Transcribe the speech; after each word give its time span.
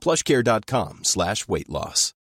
plushcare.com 0.00 1.00
slash 1.02 1.48
weight 1.48 1.68
loss. 1.68 2.14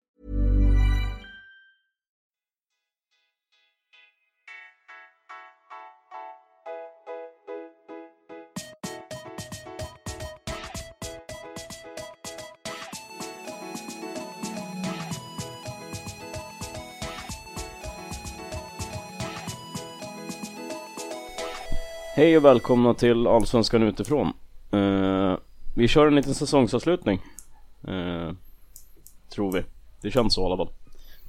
Hej 22.20 22.38
och 22.38 22.46
välkomna 22.46 22.94
till 22.94 23.28
Allsvenskan 23.28 23.84
utifrån. 23.84 24.34
Uh, 24.74 25.38
vi 25.76 25.88
kör 25.88 26.08
en 26.08 26.16
liten 26.16 26.34
säsongsavslutning. 26.34 27.22
Eh, 27.88 28.32
tror 29.30 29.52
vi. 29.52 29.64
Det 30.02 30.12
känns 30.12 30.34
så 30.34 30.42
i 30.42 30.46
alla 30.46 30.58
fall. 30.58 30.70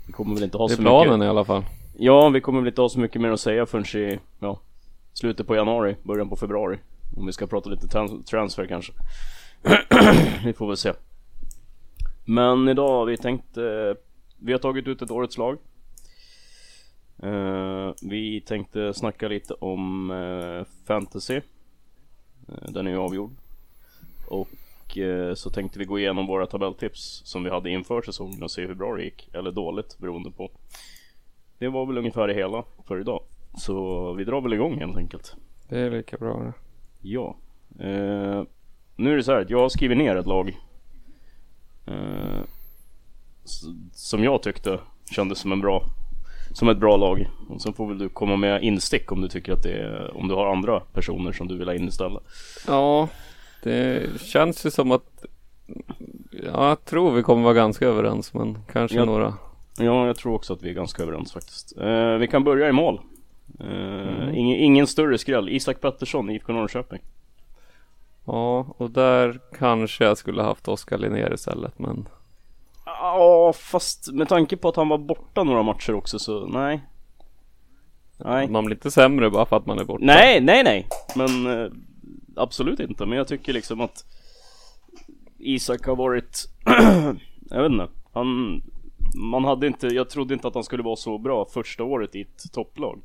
Vi 0.06 0.12
kommer 0.12 0.34
väl 0.34 0.45
inte 0.45 0.56
ha 0.59 0.67
Det 0.69 0.75
är 0.75 0.77
så 0.77 0.83
planen 0.83 1.09
mycket. 1.19 1.25
i 1.27 1.29
alla 1.29 1.45
fall. 1.45 1.65
Ja, 1.98 2.29
vi 2.29 2.41
kommer 2.41 2.61
väl 2.61 2.69
inte 2.69 2.81
ha 2.81 2.89
så 2.89 3.01
mycket 3.01 3.20
mer 3.23 3.31
att 3.31 3.41
säga 3.41 3.67
förrän 3.67 4.03
i 4.11 4.19
ja, 4.41 4.61
slutet 5.12 5.47
på 5.47 5.56
januari, 5.56 5.97
början 6.03 6.28
på 6.28 6.37
februari. 6.37 6.78
Om 7.17 7.27
vi 7.27 7.33
ska 7.33 7.47
prata 7.47 7.71
lite 7.71 7.87
trans- 7.87 8.25
transfer 8.25 8.67
kanske. 8.67 8.93
vi 10.45 10.53
får 10.53 10.67
väl 10.69 10.77
se. 10.77 10.93
Men 12.25 12.69
idag 12.69 12.89
har 12.89 13.05
vi 13.06 13.17
tänkt, 13.17 13.56
eh, 13.56 13.65
vi 14.39 14.53
har 14.53 14.59
tagit 14.59 14.87
ut 14.87 15.03
ett 15.03 15.11
årets 15.11 15.39
lag. 15.39 15.59
Eh, 17.23 17.93
vi 18.03 18.41
tänkte 18.47 18.95
snacka 18.95 19.28
lite 19.28 19.55
om 19.55 20.11
eh, 20.11 20.67
fantasy. 20.87 21.37
Eh, 22.48 22.69
den 22.69 22.87
är 22.87 22.91
ju 22.91 22.98
avgjord. 22.98 23.31
Och 24.28 24.48
eh, 24.99 25.35
så 25.35 25.51
tänkte 25.51 25.79
vi 25.79 25.85
gå 25.85 25.99
igenom 25.99 26.27
våra 26.27 26.47
tabelltips 26.47 27.23
som 27.25 27.45
vi 27.45 27.51
hade 27.51 27.71
inför 27.71 28.03
säsongen 28.03 28.43
och 28.43 28.51
se 28.51 28.67
hur 28.67 28.75
bra 28.75 28.97
det 28.97 29.03
gick. 29.03 29.29
Eller 29.35 29.53
dåligt 29.53 29.99
beroende 29.99 30.31
på. 30.31 30.51
Det 31.59 31.69
var 31.69 31.87
väl 31.87 31.99
ungefär 31.99 32.29
det 32.29 32.35
hela 32.35 32.65
för 32.87 33.01
idag. 33.01 33.23
Så 33.59 34.13
vi 34.13 34.25
drar 34.25 34.41
väl 34.41 34.53
igång 34.53 34.79
helt 34.79 34.97
enkelt. 34.97 35.37
Det 35.69 35.79
är 35.79 35.91
lika 35.91 36.17
bra 36.17 36.39
det. 36.39 36.53
Ja. 37.00 37.37
Eh, 37.79 38.43
nu 38.97 39.12
är 39.12 39.17
det 39.17 39.23
så 39.23 39.33
här 39.33 39.41
att 39.41 39.50
jag 39.50 39.61
har 39.61 39.69
skrivit 39.69 39.99
ner 39.99 40.17
ett 40.17 40.27
lag. 40.27 40.59
Eh, 41.87 42.43
som 43.93 44.25
jag 44.25 44.43
tyckte 44.43 44.79
kändes 45.11 45.39
som 45.39 45.53
en 45.53 45.61
bra 45.61 45.84
som 46.53 46.69
ett 46.69 46.79
bra 46.79 46.97
lag. 46.97 47.29
Och 47.49 47.62
sen 47.62 47.73
får 47.73 47.87
väl 47.87 47.99
du 47.99 48.09
komma 48.09 48.37
med 48.37 48.62
instick 48.62 49.12
om 49.12 49.21
du 49.21 49.29
tycker 49.29 49.53
att 49.53 49.62
det 49.62 49.73
är, 49.73 50.17
om 50.17 50.29
du 50.29 50.34
har 50.34 50.53
andra 50.53 50.81
personer 50.81 51.33
som 51.33 51.49
du 51.49 51.59
vill 51.59 51.69
ha 51.69 51.75
in 51.75 51.89
istället. 51.89 52.23
Ja, 52.67 53.09
det 53.62 54.06
känns 54.21 54.66
ju 54.66 54.71
som 54.71 54.93
att 54.93 55.25
Ja, 56.44 56.69
jag 56.69 56.84
tror 56.84 57.10
vi 57.12 57.22
kommer 57.22 57.43
vara 57.43 57.54
ganska 57.54 57.87
överens 57.87 58.34
men 58.34 58.59
kanske 58.72 58.97
Ja. 58.97 59.04
några 59.04 59.34
Ja, 59.78 60.06
jag 60.06 60.16
tror 60.16 60.34
också 60.34 60.53
att 60.53 60.62
vi 60.62 60.71
är 60.71 60.75
ganska 60.75 61.03
överens 61.03 61.32
faktiskt. 61.32 61.78
Eh, 61.78 62.15
vi 62.15 62.28
kan 62.31 62.44
börja 62.44 62.69
i 62.69 62.72
mål. 62.72 63.00
Eh, 63.60 64.38
ingen, 64.38 64.56
ingen 64.59 64.87
större 64.87 65.19
skräll. 65.19 65.49
Isak 65.49 65.81
Pettersson, 65.81 66.31
IFK 66.31 66.53
Norrköping. 66.53 67.00
Ja, 68.25 68.66
och 68.76 68.91
där 68.91 69.41
kanske 69.59 70.04
jag 70.04 70.19
skulle 70.19 70.43
haft 70.43 70.69
Oskar 70.69 70.99
Linnér 70.99 71.34
istället 71.34 71.78
men 71.78 72.09
Ja, 72.87 73.53
fast 73.56 74.12
med 74.12 74.28
tanke 74.28 74.56
på 74.56 74.69
att 74.69 74.76
han 74.76 74.88
var 74.88 74.99
borta 74.99 75.43
några 75.44 75.62
matcher 75.62 75.94
också 75.94 76.19
så 76.19 76.47
nej. 76.47 76.81
Nej. 78.16 78.49
man 78.49 78.65
blir 78.65 78.76
inte 78.76 78.91
sämre 78.91 79.31
bara 79.31 79.47
för 79.47 79.56
att 79.56 79.66
man 79.66 79.78
är 79.78 79.84
borta. 79.84 80.04
Nej, 80.04 80.41
nej, 80.41 80.62
nej. 80.65 80.87
Men 81.16 81.47
eh, 81.62 81.70
absolut 82.43 82.81
inte. 82.81 83.06
Men 83.06 83.19
jag 83.19 83.28
tycker 83.28 83.53
liksom 83.53 83.81
att 83.81 84.05
Isak 85.39 85.87
har 85.87 85.97
varit, 85.97 86.49
jag 87.51 87.62
vet 87.62 87.73
inte. 87.73 87.89
Han, 88.12 88.62
man 89.15 89.45
hade 89.45 89.67
inte, 89.67 89.87
jag 89.87 90.11
trodde 90.11 90.34
inte 90.34 90.49
att 90.49 90.55
han 90.55 90.65
skulle 90.65 90.83
vara 90.83 90.97
så 90.97 91.19
bra 91.19 91.47
första 91.53 91.84
året 91.84 92.15
i 92.17 92.21
ett 92.21 92.53
topplag. 92.53 93.00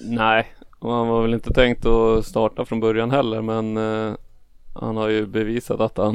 Nej, 0.00 0.46
och 0.78 0.92
han 0.92 1.08
var 1.08 1.22
väl 1.22 1.34
inte 1.34 1.50
tänkt 1.54 1.86
att 1.86 2.26
starta 2.26 2.64
från 2.64 2.80
början 2.80 3.10
heller 3.10 3.42
men 3.42 3.76
eh, 3.76 4.14
han 4.74 4.96
har 4.96 5.08
ju 5.08 5.26
bevisat 5.26 5.80
att 5.80 5.96
han 5.98 6.14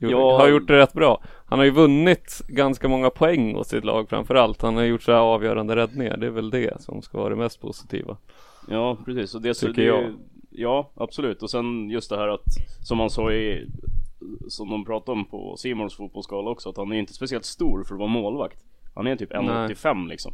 gjort, 0.00 0.10
Ja. 0.10 0.38
har 0.38 0.48
gjort 0.48 0.68
det 0.68 0.78
rätt 0.78 0.92
bra. 0.92 1.22
Han 1.46 1.58
har 1.58 1.66
ju 1.66 1.70
vunnit 1.72 2.42
ganska 2.48 2.88
många 2.88 3.10
poäng 3.10 3.54
hos 3.54 3.68
sitt 3.68 3.84
lag 3.84 4.08
framförallt. 4.08 4.62
Han 4.62 4.76
har 4.76 4.82
gjort 4.82 5.02
så 5.02 5.12
här 5.12 5.18
avgörande 5.18 5.76
räddningar. 5.76 6.16
Det 6.16 6.26
är 6.26 6.30
väl 6.30 6.50
det 6.50 6.82
som 6.82 7.02
ska 7.02 7.18
vara 7.18 7.28
det 7.28 7.36
mest 7.36 7.60
positiva. 7.60 8.16
Ja, 8.68 8.96
precis. 9.04 9.34
Och 9.34 9.42
det, 9.42 9.54
så 9.54 9.66
Tycker 9.66 9.82
det, 9.82 9.88
jag. 9.88 10.14
Ja, 10.50 10.90
absolut. 10.94 11.42
Och 11.42 11.50
sen 11.50 11.90
just 11.90 12.10
det 12.10 12.16
här 12.16 12.28
att, 12.28 12.44
som 12.82 13.00
han 13.00 13.10
sa 13.10 13.32
i, 13.32 13.66
som 14.48 14.70
de 14.70 14.84
pratade 14.84 15.18
om 15.18 15.24
på 15.24 15.56
Simons 15.56 15.94
fotbollsskala 15.94 16.50
också, 16.50 16.68
att 16.68 16.76
han 16.76 16.92
är 16.92 16.96
inte 16.96 17.12
speciellt 17.14 17.44
stor 17.44 17.84
för 17.84 17.94
att 17.94 17.98
vara 17.98 18.08
målvakt. 18.08 18.64
Han 18.94 19.06
är 19.06 19.16
typ 19.16 19.32
1,85 19.32 20.08
liksom. 20.08 20.32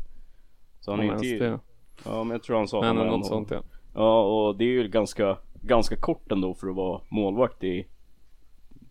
Så 0.81 0.91
han 0.91 1.01
är 1.01 1.05
inte, 1.05 1.45
det. 1.45 1.59
ja 2.05 2.25
men 2.25 2.31
jag 2.31 2.43
tror 2.43 2.57
han 2.57 2.69
sa 2.69 2.79
att 2.79 2.85
Men 2.85 2.97
han 2.97 3.07
något 3.07 3.27
1,85. 3.27 3.29
sånt 3.29 3.51
ja. 3.51 3.63
Ja, 3.95 4.23
och 4.23 4.57
det 4.57 4.65
är 4.65 4.69
ju 4.69 4.89
ganska, 4.89 5.37
ganska 5.63 5.97
kort 5.97 6.33
ändå 6.33 6.55
för 6.55 6.69
att 6.69 6.77
vara 6.77 7.01
målvakt 7.09 7.65
i, 7.65 7.87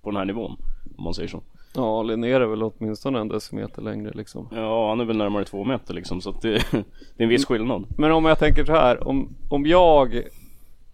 på 0.01 0.09
den 0.09 0.17
här 0.17 0.25
nivån. 0.25 0.57
Om 0.97 1.03
man 1.03 1.13
säger 1.13 1.29
så. 1.29 1.41
Ja, 1.75 2.03
Linnér 2.03 2.41
är 2.41 2.45
väl 2.45 2.63
åtminstone 2.63 3.19
en 3.19 3.27
decimeter 3.27 3.81
längre 3.81 4.11
liksom. 4.15 4.47
Ja, 4.51 4.89
han 4.89 4.99
är 4.99 5.05
väl 5.05 5.17
närmare 5.17 5.45
två 5.45 5.63
meter 5.63 5.93
liksom, 5.93 6.21
så 6.21 6.29
att 6.29 6.41
det, 6.41 6.51
det 6.71 6.77
är 7.17 7.23
en 7.23 7.29
viss 7.29 7.45
skillnad. 7.45 7.85
Men 7.97 8.11
om 8.11 8.25
jag 8.25 8.39
tänker 8.39 8.65
så 8.65 8.71
här. 8.71 9.07
Om, 9.07 9.35
om 9.49 9.65
jag 9.65 10.23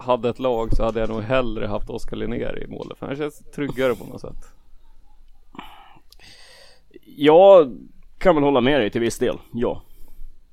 hade 0.02 0.30
ett 0.30 0.40
lag 0.40 0.74
så 0.76 0.84
hade 0.84 1.00
jag 1.00 1.10
nog 1.10 1.22
hellre 1.22 1.68
haft 1.68 1.90
Oskar 1.90 2.18
Linnér 2.18 2.64
i 2.64 2.68
målet. 2.68 2.98
För 2.98 3.06
han 3.08 3.16
känns 3.16 3.40
tryggare 3.52 3.96
på 3.96 4.06
något 4.06 4.22
sätt. 4.22 4.36
Jag 7.18 7.78
kan 8.18 8.36
väl 8.36 8.44
hålla 8.44 8.62
med 8.62 8.82
dig 8.82 8.90
till 8.92 9.02
viss 9.02 9.20
del, 9.20 9.38
ja. 9.54 9.82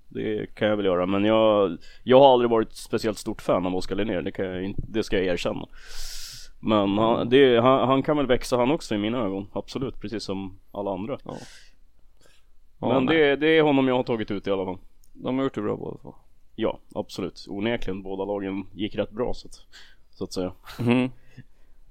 Det 0.09 0.55
kan 0.55 0.69
jag 0.69 0.77
väl 0.77 0.87
göra, 0.87 1.07
men 1.07 1.25
jag, 1.25 1.79
jag 2.03 2.21
har 2.21 2.33
aldrig 2.33 2.51
varit 2.51 2.73
speciellt 2.73 3.19
stort 3.19 3.43
fan 3.43 3.67
av 3.67 3.75
Oskar 3.77 3.97
Linnér, 3.97 4.23
det, 4.23 4.33
kan 4.33 4.45
jag, 4.45 4.65
inte- 4.65 4.83
det 4.89 5.03
ska 5.03 5.17
jag 5.17 5.27
erkänna. 5.27 5.67
Men 6.61 6.99
han, 6.99 7.29
det, 7.29 7.61
han, 7.61 7.89
han 7.89 8.03
kan 8.03 8.17
väl 8.17 8.27
växa 8.27 8.57
han 8.57 8.71
också 8.71 8.95
i 8.95 8.99
mina 8.99 9.19
ögon, 9.19 9.47
absolut, 9.53 10.01
precis 10.01 10.23
som 10.25 10.59
alla 10.73 10.91
andra. 10.91 11.19
Ja. 11.25 11.35
Ja, 12.81 12.89
men 12.95 13.07
det, 13.07 13.37
det 13.37 13.59
är 13.59 13.63
honom 13.63 13.89
jag 13.89 13.95
har 13.97 14.03
tagit 14.03 14.31
ut 14.31 14.47
i 14.47 14.51
alla 14.51 14.65
fall. 14.65 14.79
De 15.13 15.37
har 15.37 15.45
gjort 15.45 15.55
det 15.55 15.61
bra 15.63 15.77
båda 15.77 15.99
två. 15.99 16.15
Ja, 16.61 16.79
absolut. 16.95 17.47
Onekligen, 17.49 18.03
båda 18.03 18.25
lagen 18.25 18.67
gick 18.73 18.95
rätt 18.95 19.11
bra 19.11 19.35
så 19.35 19.49
att, 19.49 19.67
så 20.11 20.25
att 20.25 20.33
säga. 20.33 20.53
Mm. 20.81 21.05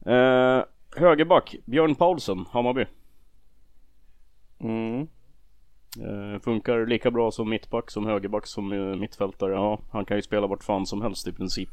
Eh, 0.05 0.63
högerback, 0.95 1.55
Björn 1.65 1.95
Paulsen, 1.95 2.45
Hammarby. 2.51 2.85
Mm. 4.59 5.07
Eh, 5.99 6.39
funkar 6.41 6.85
lika 6.85 7.11
bra 7.11 7.31
som 7.31 7.49
mittback, 7.49 7.91
som 7.91 8.05
högerback, 8.05 8.47
som 8.47 8.71
eh, 8.71 8.95
mittfältare. 8.95 9.53
Ja, 9.53 9.79
han 9.91 10.05
kan 10.05 10.17
ju 10.17 10.21
spela 10.21 10.47
vart 10.47 10.63
fan 10.63 10.85
som 10.85 11.01
helst 11.01 11.27
i 11.27 11.31
princip. 11.31 11.69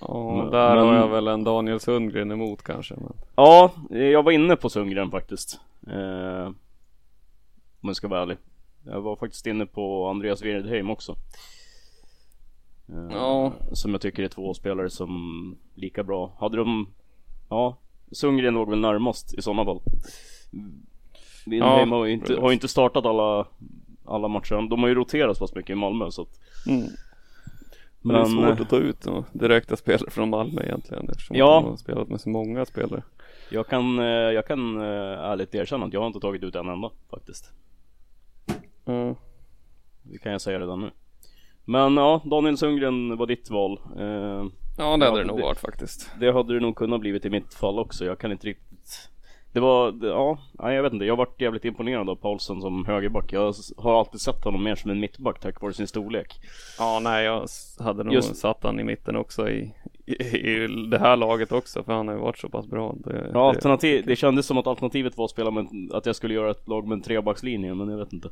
Ja, 0.00 0.48
där 0.52 0.74
men- 0.76 0.86
har 0.86 0.94
jag 0.94 1.08
väl 1.08 1.28
en 1.28 1.44
Daniel 1.44 1.80
Sundgren 1.80 2.30
emot 2.30 2.62
kanske. 2.62 2.94
Men... 2.94 3.12
Ja, 3.36 3.72
jag 3.90 4.22
var 4.22 4.32
inne 4.32 4.56
på 4.56 4.68
Sundgren 4.70 5.10
faktiskt. 5.10 5.60
Eh, 5.88 6.46
om 7.80 7.88
jag 7.88 7.96
ska 7.96 8.08
vara 8.08 8.22
ärlig. 8.22 8.36
Jag 8.84 9.00
var 9.00 9.16
faktiskt 9.16 9.46
inne 9.46 9.66
på 9.66 10.08
Andreas 10.08 10.42
Wirdheim 10.42 10.90
också. 10.90 11.14
Eh, 12.92 13.16
Ja. 13.16 13.52
Som 13.72 13.90
jag 13.92 14.00
tycker 14.00 14.22
är 14.22 14.28
två 14.28 14.54
spelare 14.54 14.90
som 14.90 15.56
lika 15.74 16.02
bra. 16.04 16.32
Hade 16.38 16.56
de... 16.56 16.88
Ja, 17.48 17.76
Sundgren 18.12 18.54
låg 18.54 18.70
väl 18.70 18.78
närmast 18.80 19.34
i 19.38 19.42
sådana 19.42 19.64
fall. 19.64 19.80
Wirdheim 21.46 21.90
Ja, 21.90 21.96
har 21.96 22.04
ju 22.04 22.12
inte, 22.12 22.36
har 22.40 22.48
ju 22.50 22.54
inte 22.54 22.68
startat 22.68 23.06
alla, 23.06 23.46
alla 24.04 24.28
matcher. 24.28 24.68
De 24.70 24.80
har 24.80 24.88
ju 24.88 24.94
roterat 24.94 25.36
så 25.36 25.44
pass 25.44 25.54
mycket 25.54 25.70
i 25.70 25.74
Malmö 25.74 26.10
så 26.10 26.22
att 26.22 26.38
Mm. 26.66 26.86
Men, 28.04 28.14
det 28.14 28.20
är 28.20 28.24
svårt 28.24 28.60
att 28.60 28.68
ta 28.70 28.76
ut 28.76 29.06
direkta 29.32 29.76
spelare 29.76 30.10
från 30.10 30.30
Malmö 30.30 30.62
egentligen 30.62 31.08
eftersom 31.08 31.36
Ja. 31.36 31.60
de 31.60 31.70
har 31.70 31.76
spelat 31.76 32.08
med 32.08 32.20
så 32.20 32.28
många 32.28 32.64
spelare. 32.64 33.02
jag 33.50 33.66
kan, 33.68 33.98
eh, 33.98 34.04
jag 34.04 34.46
kan 34.46 34.76
eh, 34.80 34.84
ärligt 35.30 35.54
erkänna 35.54 35.86
att 35.86 35.92
jag 35.92 36.00
har 36.00 36.06
inte 36.06 36.20
tagit 36.20 36.42
ut 36.42 36.54
en 36.54 36.68
enda 36.68 36.90
faktiskt. 37.10 37.52
Mm. 38.84 39.14
Det 40.02 40.18
kan 40.18 40.32
jag 40.32 40.40
säga 40.40 40.60
redan 40.60 40.80
nu. 40.80 40.90
Men 41.64 41.96
ja, 41.96 42.20
Daniel 42.24 42.56
Sundgren 42.58 43.16
var 43.16 43.26
ditt 43.26 43.50
val. 43.50 43.80
Eh, 43.98 44.44
Ja 44.78 44.96
det 44.96 45.04
hade 45.06 45.18
det 45.18 45.24
nog 45.24 45.36
det- 45.36 45.42
varit 45.42 45.58
faktiskt. 45.58 46.10
Det 46.20 46.32
hade 46.32 46.54
det 46.54 46.60
nog 46.60 46.76
kunnat 46.76 47.00
blivit 47.00 47.24
i 47.24 47.30
mitt 47.30 47.54
fall 47.54 47.78
också. 47.78 48.04
Jag 48.04 48.18
kan 48.18 48.32
inte 48.32 48.46
riktigt 48.46 49.08
Det 49.52 49.60
var, 49.60 49.92
det- 49.92 50.06
ja, 50.06 50.38
nej, 50.52 50.74
jag 50.76 50.82
vet 50.82 50.92
inte. 50.92 51.04
Jag 51.04 51.16
varit 51.16 51.40
jävligt 51.40 51.64
imponerad 51.64 52.08
av 52.10 52.14
Paulsen 52.16 52.60
som 52.60 52.86
högerback. 52.86 53.32
Jag 53.32 53.54
har 53.76 53.98
alltid 53.98 54.20
sett 54.20 54.44
honom 54.44 54.64
mer 54.64 54.74
som 54.74 54.90
en 54.90 55.00
mittback 55.00 55.40
tack 55.40 55.60
vare 55.60 55.72
sin 55.72 55.86
storlek. 55.86 56.40
Ja 56.78 57.00
nej 57.02 57.24
jag 57.24 57.46
hade 57.78 58.04
nog 58.04 58.14
Just- 58.14 58.36
satt 58.36 58.62
han 58.64 58.80
i 58.80 58.84
mitten 58.84 59.16
också 59.16 59.48
i, 59.50 59.74
i, 60.06 60.12
i 60.38 60.66
det 60.90 60.98
här 60.98 61.16
laget 61.16 61.52
också 61.52 61.82
för 61.82 61.92
han 61.92 62.08
har 62.08 62.14
ju 62.14 62.20
varit 62.20 62.38
så 62.38 62.48
pass 62.48 62.66
bra. 62.66 62.94
Det, 63.04 63.30
Ja, 63.34 63.48
alternativ, 63.48 64.04
det 64.06 64.16
kändes 64.16 64.46
som 64.46 64.58
att 64.58 64.66
alternativet 64.66 65.16
var 65.16 65.24
att 65.24 65.30
spela 65.30 65.50
med, 65.50 65.66
att 65.92 66.06
jag 66.06 66.16
skulle 66.16 66.34
göra 66.34 66.50
ett 66.50 66.68
lag 66.68 66.86
med 66.86 66.96
en 66.96 67.02
trebackslinje, 67.02 67.74
men 67.74 67.88
jag 67.88 67.98
vet 67.98 68.12
inte. 68.12 68.28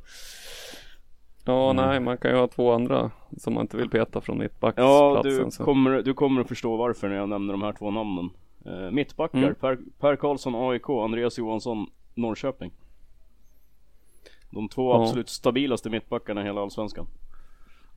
Ja 1.50 1.70
Mm. 1.70 1.86
nej 1.86 2.00
man 2.00 2.18
kan 2.18 2.30
ju 2.30 2.36
ha 2.36 2.48
två 2.48 2.72
andra 2.72 3.10
som 3.38 3.54
man 3.54 3.60
inte 3.60 3.76
vill 3.76 3.90
peta 3.90 4.20
från 4.20 4.36
Ja, 4.36 4.42
mittbacksplatsen. 4.42 5.44
du 5.44 5.50
så. 5.50 5.64
kommer, 5.64 6.02
du 6.02 6.14
kommer 6.14 6.40
att 6.40 6.48
förstå 6.48 6.76
varför 6.76 7.08
när 7.08 7.16
jag 7.16 7.28
nämner 7.28 7.52
de 7.52 7.62
här 7.62 7.72
två 7.72 7.90
namnen. 7.90 8.30
Eh, 8.66 8.90
mittbackar, 8.90 9.38
Mm. 9.38 9.54
per, 9.54 9.78
per 9.98 10.16
Karlsson 10.16 10.54
AIK, 10.54 10.88
Andreas 10.90 11.38
Johansson 11.38 11.86
Norrköping. 12.14 12.70
De 14.50 14.68
två 14.68 14.90
Ja. 14.92 15.02
absolut 15.02 15.28
stabilaste 15.28 15.90
mittbackarna 15.90 16.40
i 16.42 16.44
hela 16.44 16.60
Allsvenskan. 16.60 17.06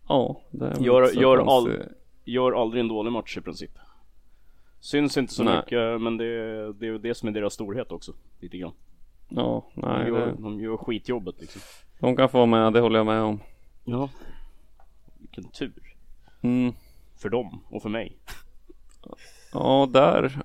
Ja, 0.08 0.42
det 0.52 0.74
Gör- 0.80 1.22
gör 1.22 1.38
all-. 1.38 1.84
Gör 2.26 2.52
aldrig 2.62 2.80
en 2.82 2.88
dålig 2.88 3.12
match 3.12 3.38
i 3.38 3.42
princip. 3.42 3.72
Syns 4.80 5.18
inte 5.18 5.34
så 5.34 5.44
Nej. 5.44 5.58
mycket, 5.58 6.02
men 6.02 6.18
det, 6.18 6.26
det 6.74 6.88
är 6.88 6.98
det 7.00 7.16
som 7.16 7.30
är 7.30 7.34
deras 7.34 7.54
storhet 7.54 7.92
också. 7.92 8.14
Lite 8.40 8.58
grann. 8.58 8.72
Ja, 9.36 9.66
De 9.76 9.82
nej 9.82 10.08
gör, 10.08 10.26
det, 10.28 10.42
de 10.42 10.60
gör 10.60 10.78
skitjobbet 10.78 11.36
liksom. 11.42 11.62
de 12.00 12.16
kan 12.16 12.30
få 12.30 12.38
vara 12.38 12.46
med, 12.46 12.74
det 12.74 12.80
håller 12.80 13.00
jag 13.00 13.06
med 13.06 13.22
om. 13.22 13.40
Ja. 13.84 14.10
Vilken 15.20 15.44
tur. 15.44 15.96
Mm. 16.42 16.74
För 17.22 17.30
dem 17.30 17.60
och 17.70 17.82
för 17.82 17.90
mig. 17.90 18.18
Ja, 19.54 19.88
där 19.92 20.40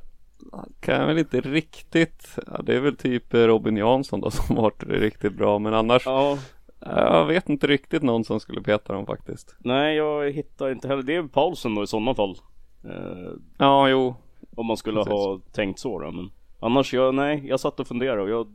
kan 0.81 0.95
jag 1.01 1.07
väl 1.07 1.19
inte 1.19 1.41
riktigt. 1.41 2.39
Ja, 2.47 2.61
det 2.63 2.77
är 2.77 2.81
väl 2.81 2.97
typ 2.97 3.35
Robin 3.35 3.77
Jansson 3.77 4.21
då 4.21 4.31
som 4.31 4.57
varit 4.57 4.83
riktigt 4.83 5.33
bra. 5.35 5.59
Men 5.59 5.75
annars, 5.75 6.03
Ja, 6.07 6.39
jag 6.81 7.27
vet 7.27 7.49
inte 7.49 7.67
riktigt 7.67 8.03
någon 8.03 8.25
som 8.25 8.41
skulle 8.41 8.61
peta 8.63 8.93
dem 8.93 9.07
faktiskt. 9.07 9.57
nej 9.59 9.97
jag 9.97 10.31
hittar 10.33 10.71
inte 10.71 10.89
heller. 10.89 11.03
Det 11.03 11.15
är 11.15 11.23
Paulsen 11.23 11.75
då 11.75 11.83
i 11.83 11.87
sådana 11.87 12.15
fall. 12.15 12.37
Eh, 12.85 13.33
Ja, 13.59 13.89
jo. 13.89 14.15
om 14.57 14.67
man 14.67 14.77
skulle 14.77 14.97
Precis. 14.99 15.13
ha 15.13 15.41
tänkt 15.53 15.79
så 15.79 15.99
då. 15.99 16.11
Men 16.11 16.31
annars, 16.61 16.95
jag, 16.95 17.15
nej, 17.15 17.43
jag 17.47 17.61
satt 17.61 17.81
och 17.81 17.87
funderade 17.87 18.23
och 18.23 18.31
jag, 18.31 18.47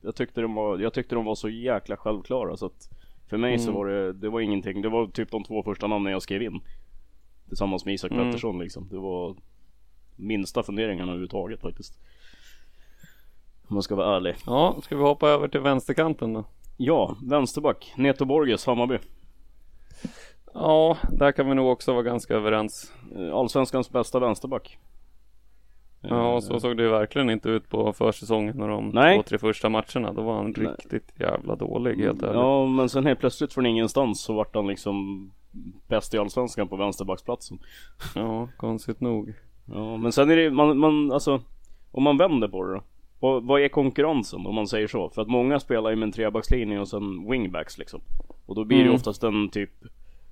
jag, 0.00 0.14
tyckte 0.16 0.40
de 0.40 0.54
var, 0.54 0.78
jag 0.78 0.92
tyckte 0.94 1.14
de 1.14 1.24
var 1.24 1.34
så 1.34 1.48
jäkla 1.48 1.96
självklara 1.96 2.56
så 2.56 2.66
att 2.66 2.88
för 3.28 3.36
mig 3.36 3.58
så 3.58 3.70
Mm. 3.70 3.74
var 3.74 3.86
det, 3.86 4.12
det 4.12 4.28
var 4.28 4.40
ingenting. 4.40 4.82
Det 4.82 4.88
var 4.88 5.06
typ 5.06 5.30
de 5.30 5.44
två 5.44 5.62
första 5.62 5.86
namnen 5.86 6.12
jag 6.12 6.22
skrev 6.22 6.42
in. 6.42 6.60
Tillsammans 7.48 7.84
med 7.84 7.94
Isak 7.94 8.10
Mm. 8.12 8.24
Pettersson 8.24 8.58
liksom. 8.58 8.88
Det 8.88 8.98
var 8.98 9.36
minsta 10.16 10.62
funderingarna 10.62 11.12
överhuvudtaget 11.12 11.60
faktiskt. 11.60 11.98
Om 13.68 13.74
man 13.74 13.82
ska 13.82 13.94
vara 13.94 14.16
ärlig. 14.16 14.34
Ja, 14.46 14.76
ska 14.82 14.96
vi 14.96 15.02
hoppa 15.02 15.28
över 15.28 15.48
till 15.48 15.60
vänsterkanten 15.60 16.32
då? 16.32 16.44
Ja, 16.76 17.16
vänsterback. 17.22 17.92
Neto 17.96 18.24
Borges, 18.24 18.66
Hammarby. 18.66 18.98
Ja, 20.54 20.96
där 21.12 21.32
kan 21.32 21.48
vi 21.48 21.54
nog 21.54 21.68
också 21.72 21.92
vara 21.92 22.02
ganska 22.02 22.34
överens. 22.34 22.92
Eh, 23.16 23.34
Allsvenskans 23.34 23.90
bästa 23.90 24.18
vänsterback. 24.18 24.78
Ja, 26.02 26.34
Eh, 26.34 26.40
så 26.40 26.60
såg 26.60 26.76
det 26.76 26.82
ju 26.82 26.88
verkligen 26.88 27.30
inte 27.30 27.48
ut 27.48 27.68
på 27.68 27.92
försäsongen 27.92 28.62
och 28.62 28.68
de 28.68 28.88
Nej. 28.88 29.16
två, 29.16 29.22
tre 29.22 29.38
första 29.38 29.68
matcherna. 29.68 30.12
Då 30.12 30.22
var 30.22 30.34
han 30.36 30.54
Nej. 30.56 30.66
riktigt 30.66 31.12
jävla 31.20 31.56
dålig 31.56 31.96
helt 32.04 32.22
ärligt. 32.22 32.34
Ja, 32.36 32.66
men 32.66 32.88
sen 32.88 33.06
helt 33.06 33.20
plötsligt 33.20 33.52
från 33.52 33.66
ingenstans 33.66 34.20
så 34.20 34.32
vart 34.34 34.54
han 34.54 34.66
liksom 34.66 35.30
bäst 35.88 36.14
i 36.14 36.18
Allsvenskan 36.18 36.68
på 36.68 36.76
vänsterbacksplatsen. 36.76 37.58
ja, 38.14 38.48
konstigt 38.56 39.00
nog. 39.00 39.34
Ja, 39.64 39.96
men 39.96 40.12
sen 40.12 40.30
är 40.30 40.36
det 40.36 40.50
man, 40.50 40.78
man 40.78 41.12
alltså 41.12 41.40
om 41.92 42.02
man 42.02 42.16
vänder 42.16 42.48
på 42.48 42.64
det 42.64 42.74
då. 42.74 42.82
Vad, 43.20 43.44
vad 43.44 43.60
är 43.60 43.68
konkurrensen 43.68 44.46
om 44.46 44.54
man 44.54 44.66
säger 44.66 44.86
så? 44.86 45.10
För 45.10 45.22
att 45.22 45.28
många 45.28 45.60
spelar 45.60 45.90
ju 45.90 45.96
med 45.96 46.06
en 46.06 46.12
trebackslinje 46.12 46.80
och 46.80 46.88
sen 46.88 47.30
wingbacks 47.30 47.78
liksom. 47.78 48.00
Och 48.46 48.54
då 48.54 48.64
blir 48.64 48.78
det 48.78 48.82
Mm. 48.84 48.94
oftast 48.94 49.22
en 49.24 49.48
typ 49.48 49.70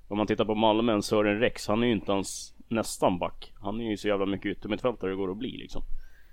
Om 0.07 0.17
man 0.17 0.27
tittar 0.27 0.45
på 0.45 0.55
Malmö, 0.55 0.93
en 0.93 1.01
Sören 1.01 1.39
Rex, 1.39 1.67
han 1.67 1.83
är 1.83 1.87
ju 1.87 1.93
inte 1.93 2.11
ens 2.11 2.53
nästan 2.69 3.19
back. 3.19 3.53
Han 3.61 3.81
är 3.81 3.89
ju 3.89 3.97
så 3.97 4.07
jävla 4.07 4.25
mycket 4.25 4.57
yttermittfältare 4.57 5.09
det 5.09 5.15
går 5.15 5.31
att 5.31 5.37
bli 5.37 5.57
liksom. 5.57 5.81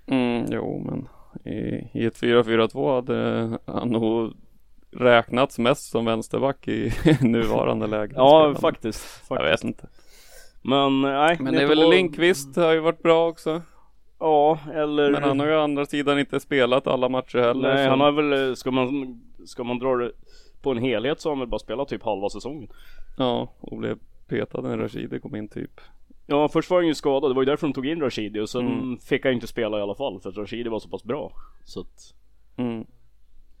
Mm, 0.07 0.45
jo, 0.51 0.79
men 0.85 1.07
i, 1.53 1.89
i 1.93 2.05
ett 2.05 2.21
4-4-2 2.21 2.95
hade 2.95 3.49
han 3.65 3.89
nog 3.89 4.33
räknats 4.91 5.59
mest 5.59 5.91
som 5.91 6.05
vänsterback 6.05 6.67
i 6.67 6.91
nuvarande 7.21 7.87
läge. 7.87 8.13
Ja, 8.15 8.29
Spelande. 8.39 8.59
faktiskt. 8.59 9.21
Jag 9.29 9.37
faktiskt. 9.37 9.51
vet 9.63 9.67
inte. 9.67 9.87
Men 10.61 11.01
nej. 11.01 11.37
Men 11.39 11.53
det 11.53 11.61
är 11.63 11.67
väl 11.67 11.89
Linkvist 11.89 12.55
har 12.55 12.73
ju 12.73 12.79
varit 12.79 13.03
bra 13.03 13.27
också. 13.27 13.61
Ja, 14.19 14.59
eller 14.73 15.11
Men 15.11 15.23
han 15.23 15.39
har 15.39 15.47
ju 15.47 15.55
å 15.55 15.61
andra 15.61 15.85
sidan 15.85 16.19
inte 16.19 16.39
spelat 16.39 16.87
alla 16.87 17.09
matcher 17.09 17.37
heller. 17.39 17.73
Nej 17.75 17.85
så- 17.85 17.89
han 17.89 17.99
har 17.99 18.11
väl, 18.11 18.55
ska 18.55 18.71
man, 18.71 19.21
ska 19.45 19.63
man 19.63 19.79
dra 19.79 19.95
det 19.95 20.11
på 20.61 20.71
en 20.71 20.77
helhet 20.77 21.21
så 21.21 21.29
har 21.29 21.35
han 21.35 21.39
väl 21.39 21.49
bara 21.49 21.59
spelat 21.59 21.87
typ 21.87 22.03
halva 22.03 22.29
säsongen. 22.29 22.69
Ja, 23.17 23.53
och 23.59 23.77
blev 23.77 23.97
petad 24.27 24.61
när 24.61 24.77
Rashidi 24.77 25.19
kom 25.19 25.35
in 25.35 25.47
typ. 25.47 25.81
Ja 26.27 26.49
först 26.49 26.69
var 26.69 26.77
han 26.77 26.87
ju 26.87 26.95
skadad, 26.95 27.31
det 27.31 27.35
var 27.35 27.41
ju 27.41 27.45
därför 27.45 27.67
de 27.67 27.73
tog 27.73 27.85
in 27.85 28.01
Rashidi 28.01 28.39
och 28.39 28.49
sen 28.49 28.67
Mm. 28.67 28.97
fick 28.97 29.25
han 29.25 29.33
inte 29.33 29.47
spela 29.47 29.79
i 29.79 29.81
alla 29.81 29.95
fall 29.95 30.19
för 30.19 30.29
att 30.29 30.37
Rashidi 30.37 30.69
var 30.69 30.79
så 30.79 30.89
pass 30.89 31.03
bra. 31.03 31.31
Så 31.65 31.79
att, 31.79 32.13
Mm. 32.57 32.85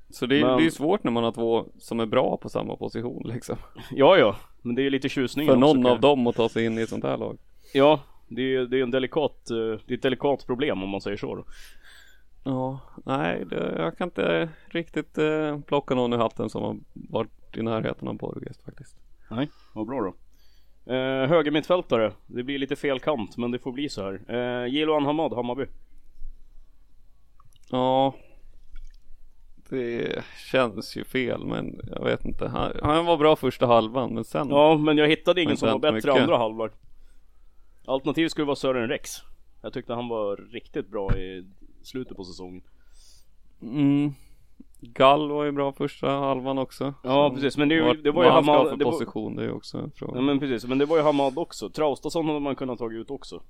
Så 0.09 0.25
det 0.25 0.37
är, 0.39 0.41
Men- 0.45 0.57
det 0.57 0.61
är 0.61 0.65
ju 0.65 0.71
svårt 0.71 1.03
när 1.03 1.11
man 1.11 1.23
har 1.23 1.31
två 1.31 1.65
som 1.77 1.99
är 1.99 2.05
bra 2.05 2.37
på 2.37 2.49
samma 2.49 2.75
position 2.75 3.23
liksom. 3.25 3.55
ja 3.91 4.17
ja, 4.17 4.35
men 4.61 4.75
det 4.75 4.81
är 4.81 4.83
ju 4.83 4.89
lite 4.89 5.09
tjusning 5.09 5.47
För 5.47 5.53
också, 5.53 5.73
någon 5.73 5.85
av 5.85 5.99
dem 5.99 6.27
att 6.27 6.35
ta 6.35 6.49
sig 6.49 6.65
in 6.65 6.77
i 6.77 6.81
ett 6.81 6.89
sånt 6.89 7.03
här 7.03 7.17
lag. 7.17 7.37
Ja, 7.73 7.99
det 8.27 8.41
är 8.41 8.45
ju 8.45 8.67
det 8.67 8.79
är 8.79 8.83
en 8.83 8.91
delikat, 8.91 9.49
eh, 9.49 9.57
det 9.57 9.93
är 9.93 9.97
ett 9.97 10.01
delikat 10.01 10.45
problem 10.45 10.83
om 10.83 10.89
man 10.89 11.01
säger 11.01 11.17
så 11.17 11.35
då. 11.35 11.43
Ja, 12.43 12.79
nej, 13.05 13.45
det, 13.49 13.73
jag 13.77 13.97
kan 13.97 14.07
inte 14.07 14.49
riktigt 14.67 15.17
eh, 15.17 15.59
plocka 15.59 15.95
någon 15.95 16.13
i 16.13 16.17
hatten 16.17 16.49
som 16.49 16.63
har 16.63 16.77
varit 16.93 17.57
i 17.57 17.61
närheten 17.61 18.07
av 18.07 18.17
Borges 18.17 18.57
faktiskt. 18.65 18.97
Nej, 19.31 19.49
vad 19.73 19.87
bra 19.87 20.01
då. 20.01 20.13
Eh, 20.89 21.29
högermittfältare, 21.29 22.11
det 22.27 22.43
blir 22.43 22.59
lite 22.59 22.75
fel 22.75 22.99
kant 22.99 23.37
men 23.37 23.51
det 23.51 23.59
får 23.59 23.71
bli 23.71 23.89
så 23.89 24.03
här. 24.03 24.21
Eh, 24.27 24.73
Jiloan 24.73 25.05
Hamad, 25.05 25.33
Hammarby. 25.33 25.65
Ja, 27.71 28.13
det 29.69 30.23
känns 30.51 30.95
ju 30.95 31.03
fel, 31.03 31.45
men 31.45 31.79
jag 31.95 32.03
vet 32.03 32.25
inte. 32.25 32.47
Han, 32.47 32.73
han 32.81 33.05
var 33.05 33.17
bra 33.17 33.35
första 33.35 33.65
halvan, 33.65 34.13
men 34.13 34.23
sen. 34.23 34.49
Ja, 34.49 34.77
men 34.77 34.97
jag 34.97 35.07
hittade 35.07 35.41
ingen 35.41 35.57
som 35.57 35.69
var 35.69 35.79
bättre 35.79 35.95
mycket. 35.95 36.21
andra 36.21 36.37
halvlek. 36.37 36.71
Alternativet 37.85 38.31
skulle 38.31 38.45
vara 38.45 38.55
Sören 38.55 38.89
Rex. 38.89 39.11
Jag 39.61 39.73
tyckte 39.73 39.93
han 39.93 40.07
var 40.07 40.37
riktigt 40.51 40.87
bra 40.87 41.17
i 41.17 41.45
slutet 41.83 42.17
på 42.17 42.23
säsongen. 42.23 42.61
Mm. 43.61 44.13
Gall 44.79 45.31
var 45.31 45.43
ju 45.43 45.51
bra 45.51 45.71
första 45.73 46.09
halvan 46.09 46.57
också. 46.57 46.93
Ja, 47.03 47.31
precis, 47.35 47.57
men 47.57 47.69
det 47.69 47.81
vart- 47.81 48.03
det 48.03 48.11
var 48.11 48.23
ju 48.23 48.29
vad 48.29 48.35
han 48.35 48.43
Hamad- 48.55 48.69
för 48.69 48.77
det 48.77 48.85
var- 48.85 48.91
position, 48.91 49.35
det 49.35 49.43
är 49.45 49.51
också 49.53 49.77
en 49.77 49.91
fråga. 49.91 50.15
Ja 50.15 50.21
men 50.21 50.39
precis, 50.39 50.65
men 50.69 50.77
det 50.77 50.85
var 50.85 50.97
ju 50.97 51.03
Hamad 51.03 51.37
också. 51.37 51.69
Traustason 51.69 52.27
hade 52.27 52.39
man 52.39 52.55
kunnat 52.55 52.79
tagit 52.79 52.99
ut 52.99 53.11
också. 53.11 53.41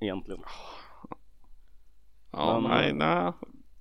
Egentligen. 0.00 0.40
ja, 2.32 2.60
men- 2.60 2.70
nej, 2.70 2.92
nej. 2.92 3.32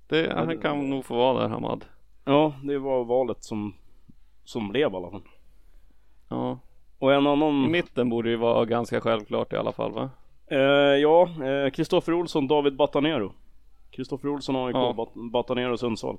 Det, 0.08 0.34
han 0.36 0.58
kan 0.58 0.90
nog 0.90 1.06
få 1.06 1.16
vara 1.16 1.42
där, 1.42 1.50
Hamad. 1.50 1.86
Ja, 2.26 2.54
det 2.64 2.78
var 2.80 3.04
valet 3.04 3.44
som, 3.44 3.74
som 4.44 4.70
blev 4.70 4.82
i 4.92 4.96
alla 4.96 5.12
fall. 5.12 5.24
Ja. 6.30 6.60
Och 7.00 7.14
en 7.14 7.24
I 7.26 7.28
annan... 7.28 7.72
mitten 7.72 8.10
borde 8.10 8.30
ju 8.30 8.36
vara 8.36 8.66
ganska 8.66 9.02
självklart 9.02 9.54
i 9.54 9.56
alla 9.56 9.72
fall, 9.72 9.92
va? 9.92 10.10
Eh, 10.48 10.58
ja, 11.02 11.30
eh, 11.46 11.70
Kristoffer 11.72 12.14
Olsson, 12.14 12.48
David 12.48 12.76
Batanero. 12.76 13.34
Kristoffer 13.96 14.28
Olsson, 14.30 14.56
AIK, 14.56 14.76
Ja. 14.76 14.94
Bat- 14.98 15.32
Batanero, 15.32 15.78
Sundsvall. 15.78 16.18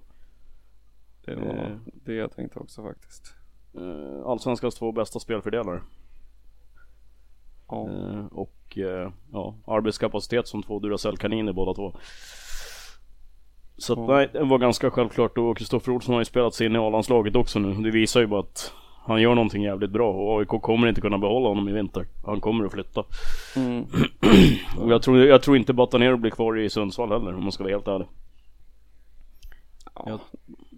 Det 1.24 1.34
var 1.34 1.42
Eh. 1.54 1.76
det 2.04 2.14
jag 2.14 2.36
tänkte 2.36 2.58
också 2.58 2.82
faktiskt. 2.82 3.34
Eh, 3.74 4.26
Allsvenskans 4.26 4.74
två 4.74 4.92
bästa 4.92 5.20
spelfördelare. 5.20 5.80
Ja. 7.68 7.88
Eh, 7.90 8.26
och 8.26 8.78
eh, 8.78 9.12
ja, 9.32 9.54
arbetskapacitet 9.66 10.48
som 10.48 10.62
två 10.62 10.78
Duracell-kaniner 10.78 11.52
båda 11.52 11.74
två. 11.74 11.92
Så 13.76 13.92
att, 13.92 13.98
Ja. 13.98 14.06
nej, 14.06 14.30
det 14.32 14.44
var 14.44 14.58
ganska 14.58 14.90
självklart 14.90 15.38
och 15.38 15.56
Kristoffer 15.58 15.92
Olsson 15.92 16.12
har 16.14 16.20
ju 16.20 16.24
spelat 16.24 16.54
sig 16.54 16.66
in 16.66 16.74
i 16.74 16.78
A-landslaget 16.78 17.36
också 17.36 17.58
nu. 17.58 17.74
Det 17.82 17.90
visar 17.90 18.20
ju 18.20 18.26
bara 18.26 18.40
att 18.40 18.72
han 19.06 19.22
gör 19.22 19.34
någonting 19.34 19.62
jävligt 19.62 19.90
bra 19.90 20.12
och 20.12 20.40
AIK 20.40 20.48
kommer 20.48 20.88
inte 20.88 21.00
kunna 21.00 21.18
behålla 21.18 21.48
honom 21.48 21.68
i 21.68 21.72
vinter. 21.72 22.06
Han 22.24 22.40
kommer 22.40 22.64
att 22.64 22.72
flytta. 22.72 23.04
Mm. 23.56 23.84
Och 24.78 24.92
jag 24.92 25.02
tror, 25.02 25.18
jag 25.18 25.42
tror 25.42 25.56
inte 25.56 25.72
Batanero 25.72 26.16
blir 26.16 26.30
kvar 26.30 26.58
i 26.58 26.70
Sundsvall 26.70 27.12
heller 27.12 27.34
om 27.34 27.42
man 27.42 27.52
ska 27.52 27.64
vara 27.64 27.74
helt 27.74 27.88
ärlig. 27.88 28.08
Ja. 29.94 30.18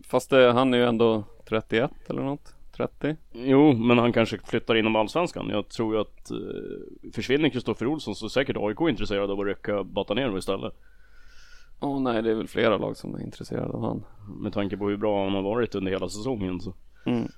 Fast 0.04 0.30
det, 0.30 0.52
han 0.52 0.74
är 0.74 0.78
ju 0.78 0.84
ändå 0.84 1.24
31 1.48 1.90
eller 2.08 2.22
något? 2.22 2.54
30? 2.76 3.16
Jo, 3.32 3.72
men 3.72 3.98
han 3.98 4.12
kanske 4.12 4.38
flyttar 4.44 4.74
inom 4.74 4.96
allsvenskan. 4.96 5.48
Jag 5.50 5.68
tror 5.68 5.94
ju 5.94 6.00
att 6.00 6.30
eh, 6.30 7.10
försvinner 7.12 7.48
Kristoffer 7.48 7.86
Olsson 7.86 8.14
så 8.14 8.26
är 8.26 8.28
säkert 8.28 8.56
AIK 8.56 8.80
intresserad 8.80 9.30
av 9.30 9.40
att 9.40 9.46
rycka 9.46 9.84
Batanero 9.84 10.38
istället. 10.38 10.74
Åh 11.80 11.96
oh, 11.96 12.02
nej, 12.02 12.22
det 12.22 12.30
är 12.30 12.34
väl 12.34 12.48
flera 12.48 12.78
lag 12.78 12.96
som 12.96 13.14
är 13.14 13.22
intresserade 13.22 13.72
av 13.72 13.82
han. 13.82 14.04
Med 14.40 14.52
tanke 14.52 14.76
på 14.76 14.88
hur 14.88 14.96
bra 14.96 15.24
han 15.24 15.34
har 15.34 15.42
varit 15.42 15.74
under 15.74 15.92
hela 15.92 16.08
säsongen 16.08 16.60
så. 16.60 16.74
Mm. 17.06 17.28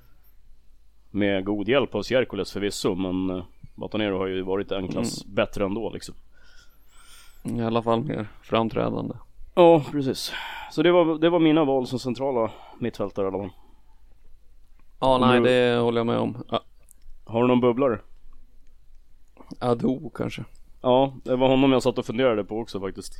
Med 1.10 1.44
god 1.44 1.68
hjälp 1.68 1.94
av 1.94 2.02
Sierkules 2.02 2.52
förvisso, 2.52 2.94
men 2.94 3.30
eh, 3.36 3.44
Batanero 3.74 4.18
har 4.18 4.26
ju 4.26 4.42
varit 4.42 4.72
en 4.72 4.88
klass 4.88 5.22
Mm. 5.24 5.34
bättre 5.34 5.64
ändå 5.64 5.90
liksom. 5.90 6.14
I 7.44 7.60
alla 7.62 7.82
fall 7.82 8.04
mer 8.04 8.28
framträdande. 8.42 9.14
Ja, 9.54 9.84
precis. 9.90 10.32
Så 10.72 10.82
det 10.82 10.92
var, 10.92 11.18
det 11.18 11.30
var 11.30 11.38
mina 11.38 11.64
val 11.64 11.86
som 11.86 11.98
centrala 11.98 12.50
mittfältare 12.78 13.24
i 13.24 13.28
alla 13.28 13.38
fall. 13.38 13.50
Ja, 15.00 15.18
nej, 15.18 15.40
Nu- 15.40 15.46
det 15.48 15.78
håller 15.80 15.98
jag 16.00 16.06
med 16.06 16.18
om. 16.18 16.36
Ja, 16.50 16.60
Har 17.24 17.42
du 17.42 17.48
någon 17.48 17.60
bubblare? 17.60 17.98
Ado 19.60 20.10
kanske. 20.14 20.44
Ja, 20.82 21.12
det 21.24 21.36
var 21.36 21.48
honom 21.48 21.72
jag 21.72 21.82
satt 21.82 21.98
och 21.98 22.04
funderade 22.06 22.44
på 22.44 22.58
också 22.58 22.80
faktiskt. 22.80 23.14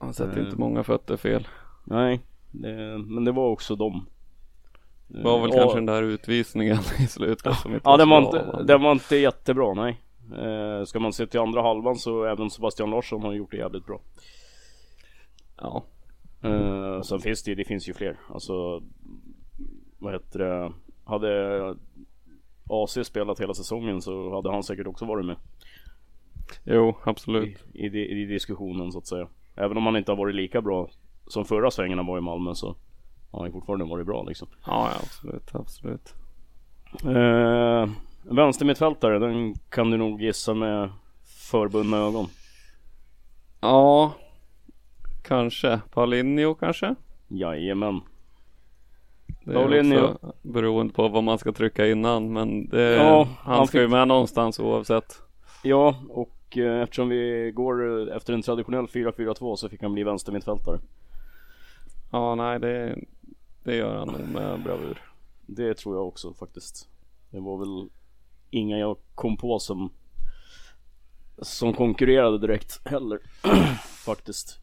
Han 0.00 0.14
sätter 0.14 0.38
Eh. 0.40 0.44
inte 0.44 0.56
många 0.56 0.82
fötter 0.82 1.16
fel. 1.16 1.48
Nej, 1.84 2.20
det, 2.50 2.98
men 2.98 3.24
det 3.24 3.32
var 3.32 3.48
också 3.48 3.76
dem. 3.76 4.06
Det 5.14 5.22
var 5.22 5.40
väl 5.40 5.50
Ja, 5.50 5.56
kanske 5.56 5.76
den 5.76 5.86
där 5.86 6.02
utvisningen 6.02 6.76
i 6.98 7.06
slutet 7.06 7.56
som 7.56 7.74
inte 7.74 7.90
Ja, 7.90 7.96
den 7.96 8.08
var 8.08 8.22
inte, 8.22 8.46
men- 8.52 8.66
den 8.66 8.82
var 8.82 8.92
inte 8.92 9.16
jättebra, 9.16 9.74
nej. 9.74 10.00
Eh, 10.38 10.84
ska 10.84 11.00
man 11.00 11.12
se 11.12 11.26
till 11.26 11.40
andra 11.40 11.62
halvan 11.62 11.96
så 11.96 12.24
även 12.24 12.50
Sebastian 12.50 12.90
Larsson 12.90 13.22
har 13.22 13.32
gjort 13.32 13.50
det 13.50 13.56
jävligt 13.56 13.86
bra. 13.86 14.00
Ja. 15.56 15.84
Eh, 16.42 17.00
sen 17.02 17.18
finns 17.20 17.42
det, 17.42 17.54
det 17.54 17.64
finns 17.64 17.88
ju 17.88 17.94
fler. 17.94 18.16
Alltså, 18.28 18.82
vad 19.98 20.12
heter 20.12 20.38
det? 20.38 20.72
Hade 21.04 21.74
AC 22.70 22.98
spelat 23.04 23.40
hela 23.40 23.54
säsongen 23.54 24.02
så 24.02 24.34
hade 24.34 24.50
han 24.52 24.62
säkert 24.62 24.86
också 24.86 25.04
varit 25.04 25.26
med 25.26 25.36
Jo, 26.64 26.96
absolut. 27.04 27.58
i, 27.72 27.86
i, 27.86 28.22
i 28.22 28.24
diskussionen 28.24 28.92
så 28.92 28.98
att 28.98 29.06
säga. 29.06 29.28
Även 29.56 29.76
om 29.76 29.86
han 29.86 29.96
inte 29.96 30.10
har 30.12 30.16
varit 30.16 30.34
lika 30.34 30.60
bra 30.62 30.88
som 31.26 31.44
förra 31.44 31.70
svängen 31.70 31.98
han 31.98 32.06
var 32.06 32.18
i 32.18 32.20
Malmö 32.20 32.54
så 32.54 32.76
har 33.34 33.40
han 33.40 33.48
ju 33.48 33.52
fortfarande 33.52 33.84
varit 33.84 34.06
bra 34.06 34.22
liksom. 34.22 34.48
Ja, 34.66 34.90
ja 34.94 35.00
absolut, 35.02 35.50
absolut. 35.54 36.14
Eh, 37.04 37.88
vänstermittfältare, 38.22 39.18
den 39.18 39.54
kan 39.68 39.90
du 39.90 39.96
nog 39.96 40.22
gissa 40.22 40.54
med 40.54 40.90
förbundna 41.50 41.96
ögon. 41.96 42.26
Ja, 43.60 44.12
kanske. 45.22 45.80
Paulinho 45.92 46.54
kanske? 46.54 46.94
Jajamän. 47.28 48.00
Det 49.44 49.50
är 49.50 49.54
Paulinho. 49.54 50.04
också 50.04 50.32
beroende 50.42 50.92
på 50.94 51.08
vad 51.08 51.24
man 51.24 51.38
ska 51.38 51.52
trycka 51.52 51.86
innan 51.86 52.32
men 52.32 52.68
det, 52.68 52.82
Ja, 52.82 53.28
han, 53.42 53.54
han 53.56 53.66
ska 53.66 53.78
ju 53.78 53.84
fick- 53.84 53.90
med 53.90 54.08
någonstans 54.08 54.60
oavsett. 54.60 55.22
Ja, 55.62 55.94
och 56.08 56.58
eh, 56.58 56.82
eftersom 56.82 57.08
vi 57.08 57.52
går 57.54 58.08
efter 58.16 58.32
en 58.32 58.42
traditionell 58.42 58.86
4-4-2 58.86 59.56
så 59.56 59.68
fick 59.68 59.82
han 59.82 59.92
bli 59.92 60.02
vänstermittfältare. 60.04 60.78
Ja, 62.14 62.34
nej 62.34 62.60
det, 62.60 62.98
det 63.64 63.76
gör 63.76 63.96
han 63.96 64.08
nog 64.08 64.28
med 64.28 64.62
bravur. 64.62 65.02
Det 65.46 65.74
tror 65.74 65.96
jag 65.96 66.08
också 66.08 66.34
faktiskt. 66.34 66.88
Det 67.30 67.40
var 67.40 67.58
väl 67.58 67.88
inga 68.50 68.78
jag 68.78 68.96
kom 69.14 69.36
på 69.36 69.58
som 69.58 69.92
som 71.38 71.72
konkurrerade 71.72 72.38
direkt 72.38 72.88
heller. 72.88 73.18
faktiskt. 74.06 74.58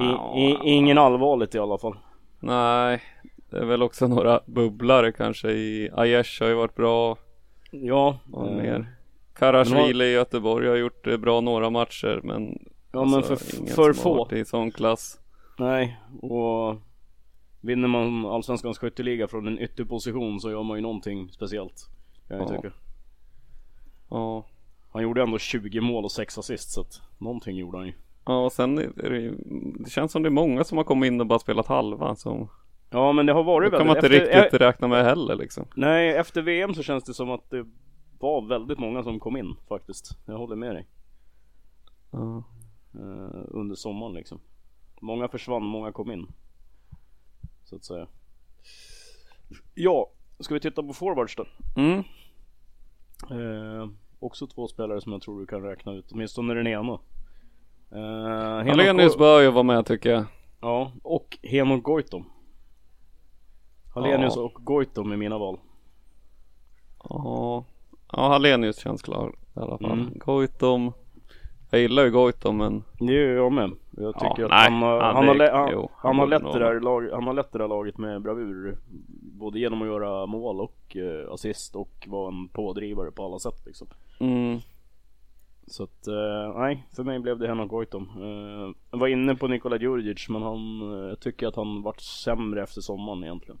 I, 0.00 0.40
i, 0.40 0.58
ingen 0.62 0.98
allvarligt 0.98 1.54
i 1.54 1.58
alla 1.58 1.78
fall. 1.78 1.96
Nej, 2.40 3.02
det 3.50 3.56
är 3.56 3.64
väl 3.64 3.82
också 3.82 4.08
några 4.08 4.40
bubblare 4.46 5.12
kanske 5.12 5.50
i 5.50 5.90
Aiesh 5.92 6.42
har 6.42 6.48
ju 6.48 6.54
varit 6.54 6.74
bra 6.74 7.16
Ja, 7.70 8.18
och 8.32 8.48
eh, 8.48 8.56
mer. 8.56 8.96
Karasjvili 9.34 10.04
i 10.04 10.12
Göteborg 10.12 10.68
har 10.68 10.76
gjort 10.76 11.04
det 11.04 11.18
bra 11.18 11.40
några 11.40 11.70
matcher 11.70 12.20
men 12.24 12.58
Ja 12.92 13.04
men 13.04 13.14
alltså, 13.14 13.36
för, 13.36 13.56
ingen 13.56 13.74
för 13.74 13.86
har 13.86 13.92
få. 13.92 14.28
i 14.36 14.44
sån 14.44 14.70
klass. 14.70 15.19
Nej, 15.60 16.00
och 16.22 16.76
vinner 17.60 17.88
man 17.88 18.26
Allsvenskans 18.26 18.78
skytteliga 18.78 19.28
från 19.28 19.46
en 19.46 19.58
ytterposition 19.58 20.40
så 20.40 20.50
gör 20.50 20.62
man 20.62 20.78
ju 20.78 20.82
någonting 20.82 21.28
speciellt. 21.32 21.88
Kan 22.28 22.36
jag 22.38 22.46
Ja. 22.50 22.56
tycka. 22.56 22.72
Ja. 24.10 24.44
Han 24.92 25.02
gjorde 25.02 25.22
ändå 25.22 25.38
20 25.38 25.80
mål 25.80 26.04
och 26.04 26.12
6 26.12 26.38
assist 26.38 26.70
så 26.70 26.80
att 26.80 27.00
någonting 27.18 27.56
gjorde 27.56 27.78
han 27.78 27.86
ju. 27.86 27.92
Ja 28.26 28.44
och 28.44 28.52
sen 28.52 28.78
är 28.78 29.10
det 29.10 29.34
det 29.84 29.90
känns 29.90 30.12
som 30.12 30.22
det 30.22 30.28
är 30.28 30.30
många 30.30 30.64
som 30.64 30.78
har 30.78 30.84
kommit 30.84 31.06
in 31.08 31.20
och 31.20 31.26
bara 31.26 31.38
spelat 31.38 31.66
halva 31.66 32.16
så 32.16 32.48
Ja 32.90 33.12
men 33.12 33.26
det 33.26 33.32
har 33.32 33.40
det 33.40 33.46
varit 33.46 33.70
kan 33.70 33.86
man 33.86 33.96
inte 33.96 34.06
efter, 34.06 34.42
riktigt 34.42 34.60
räkna 34.60 34.88
med 34.88 35.04
heller 35.04 35.36
liksom. 35.36 35.66
Nej, 35.74 36.16
efter 36.16 36.42
VM 36.42 36.74
så 36.74 36.82
känns 36.82 37.04
det 37.04 37.14
som 37.14 37.30
att 37.30 37.50
det 37.50 37.66
var 38.18 38.48
väldigt 38.48 38.78
många 38.78 39.02
som 39.02 39.20
kom 39.20 39.36
in 39.36 39.56
faktiskt. 39.68 40.18
Jag 40.26 40.38
håller 40.38 40.56
med 40.56 40.74
dig. 40.74 40.86
Ja. 42.10 42.42
Eh, 42.94 43.40
under 43.48 43.74
sommaren 43.74 44.12
liksom. 44.14 44.40
Många 45.00 45.28
försvann, 45.28 45.62
många 45.62 45.92
kom 45.92 46.10
in. 46.10 46.26
Så 47.64 47.76
att 47.76 47.84
säga. 47.84 48.06
Ja, 49.74 50.10
ska 50.40 50.54
vi 50.54 50.60
titta 50.60 50.82
på 50.82 50.92
forwards 50.92 51.36
då? 51.36 51.46
Mm. 51.76 51.98
Eh, 53.30 53.88
också 54.18 54.46
två 54.46 54.68
spelare 54.68 55.00
som 55.00 55.12
jag 55.12 55.22
tror 55.22 55.40
du 55.40 55.46
kan 55.46 55.62
räkna 55.62 55.92
ut, 55.92 56.12
åtminstone 56.12 56.54
den 56.54 56.66
ena. 56.66 56.98
Eh, 57.92 58.66
Hallenius 58.68 59.18
bör 59.18 59.40
ju 59.40 59.50
vara 59.50 59.62
med 59.62 59.86
tycker 59.86 60.10
jag. 60.10 60.24
Ja, 60.60 60.92
och 61.02 61.38
Henok 61.42 61.82
Goitom. 61.82 62.30
Hallenius 63.94 64.36
Ja. 64.36 64.42
och 64.42 64.54
Goitom 64.54 65.12
är 65.12 65.16
mina 65.16 65.38
val. 65.38 65.58
Ja. 67.08 67.64
Ja 68.12 68.28
Hallenius 68.28 68.78
känns 68.78 69.02
klar 69.02 69.34
i 69.56 69.58
alla 69.60 69.78
fall. 69.78 69.92
Mm. 70.00 70.18
Goitom. 70.18 70.92
Jag 71.70 71.80
gillar 71.80 72.04
ju 72.04 72.10
Goitom 72.10 72.56
men 72.56 72.84
Det 72.98 73.12
gör 73.12 73.36
jag 73.36 73.52
med. 73.52 73.70
Jag 73.96 74.14
tycker 74.14 74.42
Ja, 74.42 74.44
att 74.44 74.50
nej, 74.50 74.70
han, 74.70 74.82
har- 74.82 75.00
han 75.00 75.16
han, 75.16 75.26
har, 75.28 75.34
är- 75.34 75.38
lä- 75.38 75.52
han, 75.52 75.68
jo, 75.72 75.90
han 75.96 76.18
har 76.18 76.26
det 76.26 76.58
där 76.58 76.80
lag, 76.80 77.10
han 77.12 77.26
har 77.26 77.34
lett 77.34 77.52
det 77.52 77.58
där 77.58 77.68
laget 77.68 77.98
med 77.98 78.22
bravur. 78.22 78.76
Både 79.38 79.58
genom 79.58 79.82
att 79.82 79.88
göra 79.88 80.26
mål 80.26 80.60
och 80.60 80.96
eh, 80.96 81.32
assist 81.32 81.76
och 81.76 82.06
vara 82.06 82.28
en 82.28 82.48
pådrivare 82.48 83.10
på 83.10 83.24
alla 83.24 83.38
sätt 83.38 83.66
liksom. 83.66 83.86
mm. 84.20 84.58
Så 85.66 85.82
att, 85.82 86.06
eh, 86.06 86.58
nej, 86.58 86.86
för 86.96 87.04
mig 87.04 87.18
blev 87.18 87.38
det 87.38 87.48
Henok 87.48 87.70
Goitom. 87.70 88.08
Eh, 88.16 88.74
jag 88.90 88.98
var 88.98 89.08
inne 89.08 89.34
på 89.34 89.48
Nikola 89.48 89.76
Djurdjic 89.76 90.28
men 90.28 90.42
han, 90.42 90.80
eh, 91.02 91.08
jag 91.08 91.20
tycker 91.20 91.46
att 91.46 91.56
han 91.56 91.82
vart 91.82 92.00
sämre 92.00 92.62
efter 92.62 92.80
sommaren 92.80 93.24
egentligen. 93.24 93.58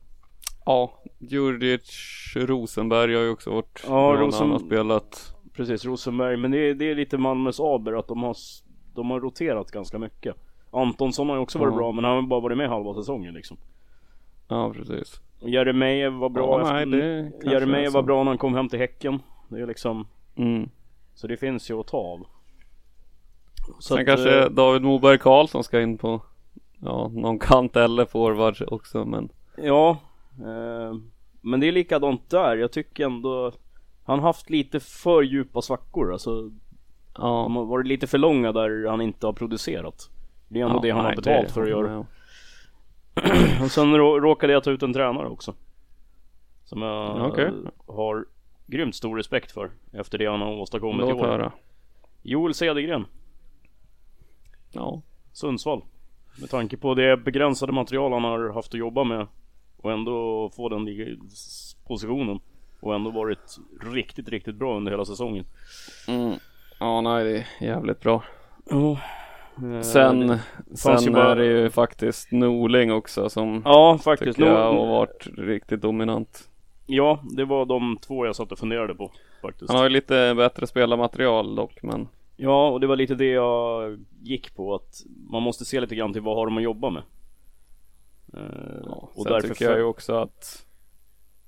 Ja, 0.66 0.92
Djurdjic, 1.18 1.90
Rosenberg 2.36 3.14
har 3.14 3.22
ju 3.22 3.30
också 3.30 3.50
varit 3.50 3.84
Ja, 3.88 4.16
Rosen- 4.18 4.40
han 4.40 4.50
har 4.50 4.58
spelat. 4.58 5.34
Precis, 5.60 5.84
Rosenberg. 5.84 6.36
Men 6.36 6.50
det 6.50 6.58
är, 6.58 6.74
det 6.74 6.90
är 6.90 6.94
lite 6.94 7.18
Malmös 7.18 7.60
aber 7.60 7.92
att 7.98 8.08
de 8.08 8.22
har, 8.22 8.36
de 8.94 9.10
har 9.10 9.20
roterat 9.20 9.70
ganska 9.70 9.98
mycket. 9.98 10.36
Antonsson 10.70 11.28
har 11.28 11.36
ju 11.36 11.42
också 11.42 11.58
varit 11.58 11.72
Ja. 11.72 11.76
bra 11.76 11.92
men 11.92 12.04
han 12.04 12.14
har 12.14 12.22
bara 12.22 12.40
varit 12.40 12.58
med 12.58 12.68
halva 12.68 12.94
säsongen 12.94 13.34
liksom. 13.34 13.56
Ja, 14.48 14.72
precis. 14.72 15.20
Jeremejeff 15.40 16.14
var 16.14 16.28
bra 16.28 16.60
Ja, 16.60 16.84
nej, 16.86 17.32
Jeremejeff 17.44 17.94
var 17.94 18.02
bra 18.02 18.22
när 18.24 18.30
han 18.30 18.38
kom 18.38 18.54
hem 18.54 18.68
till 18.68 18.78
Häcken. 18.78 19.22
Det 19.48 19.60
är 19.60 19.66
liksom, 19.66 20.06
Mm. 20.36 20.68
så 21.14 21.26
det 21.26 21.36
finns 21.36 21.70
ju 21.70 21.80
att 21.80 21.86
ta 21.86 21.96
av. 21.96 22.26
Så 23.78 23.82
Sen 23.94 23.98
att, 23.98 24.06
kanske 24.06 24.42
eh, 24.44 24.50
David 24.50 24.82
Moberg 24.82 25.18
Karlsson 25.18 25.64
ska 25.64 25.80
in 25.80 25.98
på 25.98 26.22
ja, 26.78 27.08
någon 27.14 27.38
kant 27.38 27.76
eller 27.76 28.04
forward 28.04 28.56
också 28.68 29.04
men 29.04 29.28
Ja, 29.56 29.90
eh, 30.38 30.94
men 31.40 31.60
det 31.60 31.68
är 31.68 31.72
likadant 31.72 32.30
där. 32.30 32.56
Jag 32.56 32.72
tycker 32.72 33.04
ändå 33.04 33.52
han 34.10 34.18
har 34.18 34.26
haft 34.26 34.50
lite 34.50 34.80
för 34.80 35.22
djupa 35.22 35.62
svackor. 35.62 36.12
Alltså, 36.12 36.50
ja. 37.14 37.48
har 37.48 37.64
varit 37.64 37.86
lite 37.86 38.06
för 38.06 38.18
långa 38.18 38.52
där 38.52 38.86
han 38.88 39.00
inte 39.00 39.26
har 39.26 39.32
producerat. 39.32 40.10
Det 40.48 40.60
är 40.60 40.64
ändå 40.64 40.76
ja, 40.76 40.80
det 40.82 40.90
han 40.90 41.04
nej, 41.04 41.10
har 41.10 41.16
betalt 41.16 41.50
för 41.50 41.62
att 41.62 41.68
göra. 41.68 41.98
om. 41.98 42.06
Och 43.64 43.70
sen 43.70 43.94
rå- 43.96 44.20
råkade 44.20 44.52
jag 44.52 44.64
ta 44.64 44.70
ut 44.70 44.82
en 44.82 44.92
tränare 44.92 45.28
också. 45.28 45.54
Som 46.64 46.82
jag 46.82 47.30
Okej. 47.30 47.50
har 47.86 48.26
grymt 48.66 48.94
stor 48.94 49.16
respekt 49.16 49.52
för. 49.52 49.70
Efter 49.92 50.18
det 50.18 50.26
han 50.26 50.40
har 50.40 50.52
åstadkommit 50.52 51.06
i 51.06 51.10
Låt 51.10 51.20
år. 51.20 51.26
höra. 51.26 51.52
Joel 52.22 52.54
Cedergren, 52.54 53.06
Ja. 54.72 55.02
Sundsvall. 55.32 55.82
Med 56.40 56.50
tanke 56.50 56.76
på 56.76 56.94
det 56.94 57.16
begränsade 57.16 57.72
material 57.72 58.12
han 58.12 58.24
har 58.24 58.52
haft 58.52 58.74
att 58.74 58.80
jobba 58.80 59.04
med. 59.04 59.26
Och 59.76 59.92
ändå 59.92 60.50
få 60.56 60.68
den 60.68 60.86
positionen. 61.86 62.40
Och 62.80 62.94
ändå 62.94 63.10
varit 63.10 63.56
riktigt, 63.92 64.28
riktigt 64.28 64.54
bra 64.54 64.76
under 64.76 64.90
hela 64.92 65.04
säsongen. 65.04 65.44
Mm. 66.08 66.32
Ja, 66.80 67.00
nej 67.00 67.24
det 67.24 67.38
är 67.38 67.66
jävligt 67.66 68.00
bra. 68.00 68.22
Ja. 68.70 68.98
Sen, 69.82 70.20
ju 70.30 70.36
sen 70.76 71.12
bara- 71.12 71.30
är 71.32 71.36
det 71.36 71.44
ju 71.46 71.70
faktiskt 71.70 72.32
Norling 72.32 72.92
också 72.92 73.28
som 73.30 73.62
Ja, 73.64 73.98
faktiskt. 74.04 74.36
tycker 74.36 74.50
jag 74.50 74.72
har 74.72 74.86
varit 74.86 75.26
riktigt 75.38 75.82
dominant. 75.82 76.48
Ja, 76.86 77.20
det 77.36 77.44
var 77.44 77.66
de 77.66 77.98
två 78.02 78.26
jag 78.26 78.36
satt 78.36 78.52
och 78.52 78.58
funderade 78.58 78.94
på. 78.94 79.10
Faktiskt. 79.42 79.68
Han 79.70 79.76
har 79.76 79.84
ju 79.84 79.90
lite 79.90 80.34
bättre 80.36 80.66
spelarmaterial 80.66 81.54
dock 81.54 81.82
men 81.82 82.08
Ja, 82.36 82.68
och 82.68 82.80
det 82.80 82.86
var 82.86 82.96
lite 82.96 83.14
det 83.14 83.30
jag 83.30 83.98
gick 84.22 84.54
på 84.56 84.74
att 84.74 85.02
man 85.30 85.42
måste 85.42 85.64
se 85.64 85.80
lite 85.80 85.94
grann 85.94 86.12
till 86.12 86.22
vad 86.22 86.36
har 86.36 86.46
de 86.46 86.56
att 86.56 86.62
jobba 86.62 86.90
med. 86.90 87.02
Eh, 88.34 88.40
Ja, 88.86 89.08
och 89.14 89.22
sen 89.22 89.32
därför 89.32 89.48
tycker 89.48 89.64
jag 89.64 89.78
ju 89.78 89.84
också 89.84 90.14
att 90.14 90.66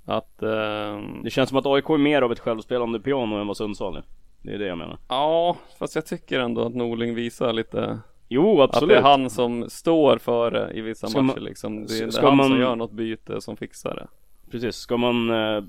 att 0.04 0.42
ehm, 0.42 1.22
Det 1.22 1.30
känns 1.30 1.48
som 1.48 1.58
att 1.58 1.66
AIK 1.66 1.90
är 1.90 1.98
mer 1.98 2.22
av 2.22 2.32
ett 2.32 2.38
självspelande 2.40 3.00
piano 3.00 3.36
än 3.40 3.46
vad 3.46 3.56
Sundsvall 3.56 3.96
är. 3.96 4.04
Det 4.42 4.52
är 4.54 4.58
det 4.58 4.66
jag 4.66 4.78
menar. 4.78 4.98
Ja, 5.08 5.56
fast 5.78 5.94
jag 5.94 6.06
tycker 6.06 6.40
ändå 6.40 6.66
att 6.66 6.74
Norling 6.74 7.14
visar 7.14 7.52
lite 7.52 7.98
Jo, 8.28 8.60
att 8.62 8.70
det 8.72 8.76
absolut. 8.76 8.96
är 8.96 9.02
han 9.02 9.30
som 9.30 9.70
står 9.70 10.18
för 10.18 10.50
det 10.50 10.72
i 10.72 10.80
vissa 10.80 11.06
Ska 11.06 11.22
matcher 11.22 11.36
man- 11.36 11.44
liksom. 11.44 11.86
Det 11.86 11.98
är, 11.98 12.06
det 12.06 12.20
han 12.26 12.36
man- 12.36 12.48
som 12.48 12.60
gör 12.60 12.76
något 12.76 12.92
byte 12.92 13.40
som 13.40 13.56
fixar 13.56 13.94
det. 13.94 14.08
Precis. 14.50 14.76
Ska 14.76 14.96
man, 14.96 15.30
eh, 15.30 15.62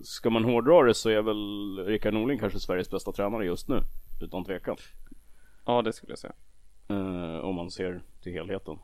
ska 0.00 0.30
man 0.30 0.44
hårdra 0.44 0.82
det 0.82 0.94
så 0.94 1.10
är 1.10 1.22
väl 1.22 1.78
Rickard 1.86 2.14
Norling 2.14 2.38
kanske 2.38 2.60
Sveriges 2.60 2.90
bästa 2.90 3.12
tränare 3.12 3.44
just 3.44 3.68
nu. 3.68 3.76
Utan 4.22 4.44
tvekan. 4.44 4.76
Ja, 5.66 5.82
det 5.82 5.92
skulle 5.92 6.12
jag 6.12 6.18
säga. 6.18 6.32
Eh, 6.88 7.38
om 7.44 7.54
man 7.54 7.70
ser 7.70 8.02
till 8.22 8.32
helheten. 8.32 8.78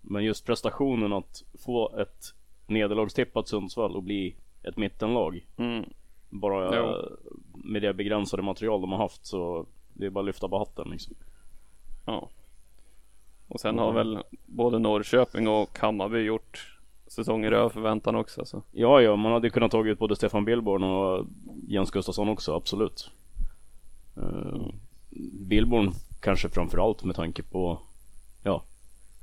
Men 0.00 0.24
just 0.24 0.46
prestationen 0.46 1.12
att 1.12 1.42
få 1.64 1.96
ett 1.98 2.24
nederlagstippat 2.66 3.48
Sundsvall 3.48 3.96
och 3.96 4.02
bli 4.02 4.36
ett 4.62 4.76
mittenlag. 4.76 5.46
Mm. 5.56 5.84
Bara 6.28 6.76
Jo. 6.76 7.16
med 7.64 7.82
det 7.82 7.94
begränsade 7.94 8.42
material 8.42 8.80
de 8.80 8.92
har 8.92 8.98
haft 8.98 9.26
så 9.26 9.66
det 9.92 10.06
är 10.06 10.10
bara 10.10 10.20
att 10.20 10.26
lyfta 10.26 10.48
på 10.48 10.58
hatten 10.58 10.88
liksom. 10.90 11.14
Ja. 12.06 12.28
Och 13.48 13.60
sen 13.60 13.78
har 13.78 13.92
väl 13.92 14.18
både 14.46 14.78
Norrköping 14.78 15.48
och 15.48 15.78
Hammarby 15.78 16.18
gjort 16.18 16.78
säsonger 17.06 17.52
över 17.52 17.68
förväntan 17.68 18.16
också. 18.16 18.44
Så. 18.44 18.62
Ja, 18.72 19.00
ja, 19.00 19.16
man 19.16 19.32
hade 19.32 19.50
kunnat 19.50 19.70
tagit 19.70 19.98
både 19.98 20.16
Stefan 20.16 20.44
Billborn 20.44 20.82
och 20.82 21.26
Jens 21.68 21.90
Gustafsson 21.90 22.28
också, 22.28 22.54
absolut. 22.54 23.10
Uh, 24.18 24.66
Billborn 25.40 25.92
kanske 26.20 26.48
framförallt 26.48 27.04
med 27.04 27.16
tanke 27.16 27.42
på, 27.42 27.78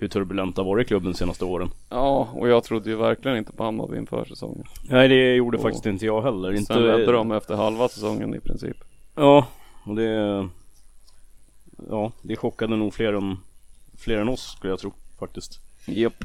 hur 0.03 0.09
turbulent 0.09 0.55
det 0.55 0.61
har 0.61 0.69
varit 0.69 0.85
i 0.85 0.87
klubben 0.87 1.11
de 1.11 1.17
senaste 1.17 1.45
åren. 1.45 1.69
Ja, 1.89 2.29
och 2.33 2.49
jag 2.49 2.63
trodde 2.63 2.89
ju 2.89 2.95
verkligen 2.95 3.37
inte 3.37 3.51
på 3.51 3.63
Hammarby 3.63 3.97
inför 3.97 4.25
säsongen. 4.25 4.63
Nej, 4.89 5.07
det 5.07 5.35
gjorde 5.35 5.57
Och 5.57 5.63
faktiskt 5.63 5.85
inte 5.85 6.05
jag 6.05 6.21
heller. 6.21 6.51
Inte... 6.51 6.73
Sen 6.73 6.83
ledde 6.83 7.11
de 7.11 7.31
efter 7.31 7.55
halva 7.55 7.89
säsongen 7.89 8.35
i 8.35 8.39
princip. 8.39 8.77
Ja, 9.15 9.47
och 9.85 9.95
det... 9.95 10.49
Ja, 11.89 12.11
det 12.21 12.35
chockade 12.35 12.75
nog 12.75 12.93
fler 12.93 13.13
än, 13.13 13.37
fler 13.97 14.17
än 14.17 14.29
oss 14.29 14.55
skulle 14.57 14.71
jag 14.71 14.79
tro 14.79 14.93
faktiskt. 15.19 15.59
Japp. 15.87 16.23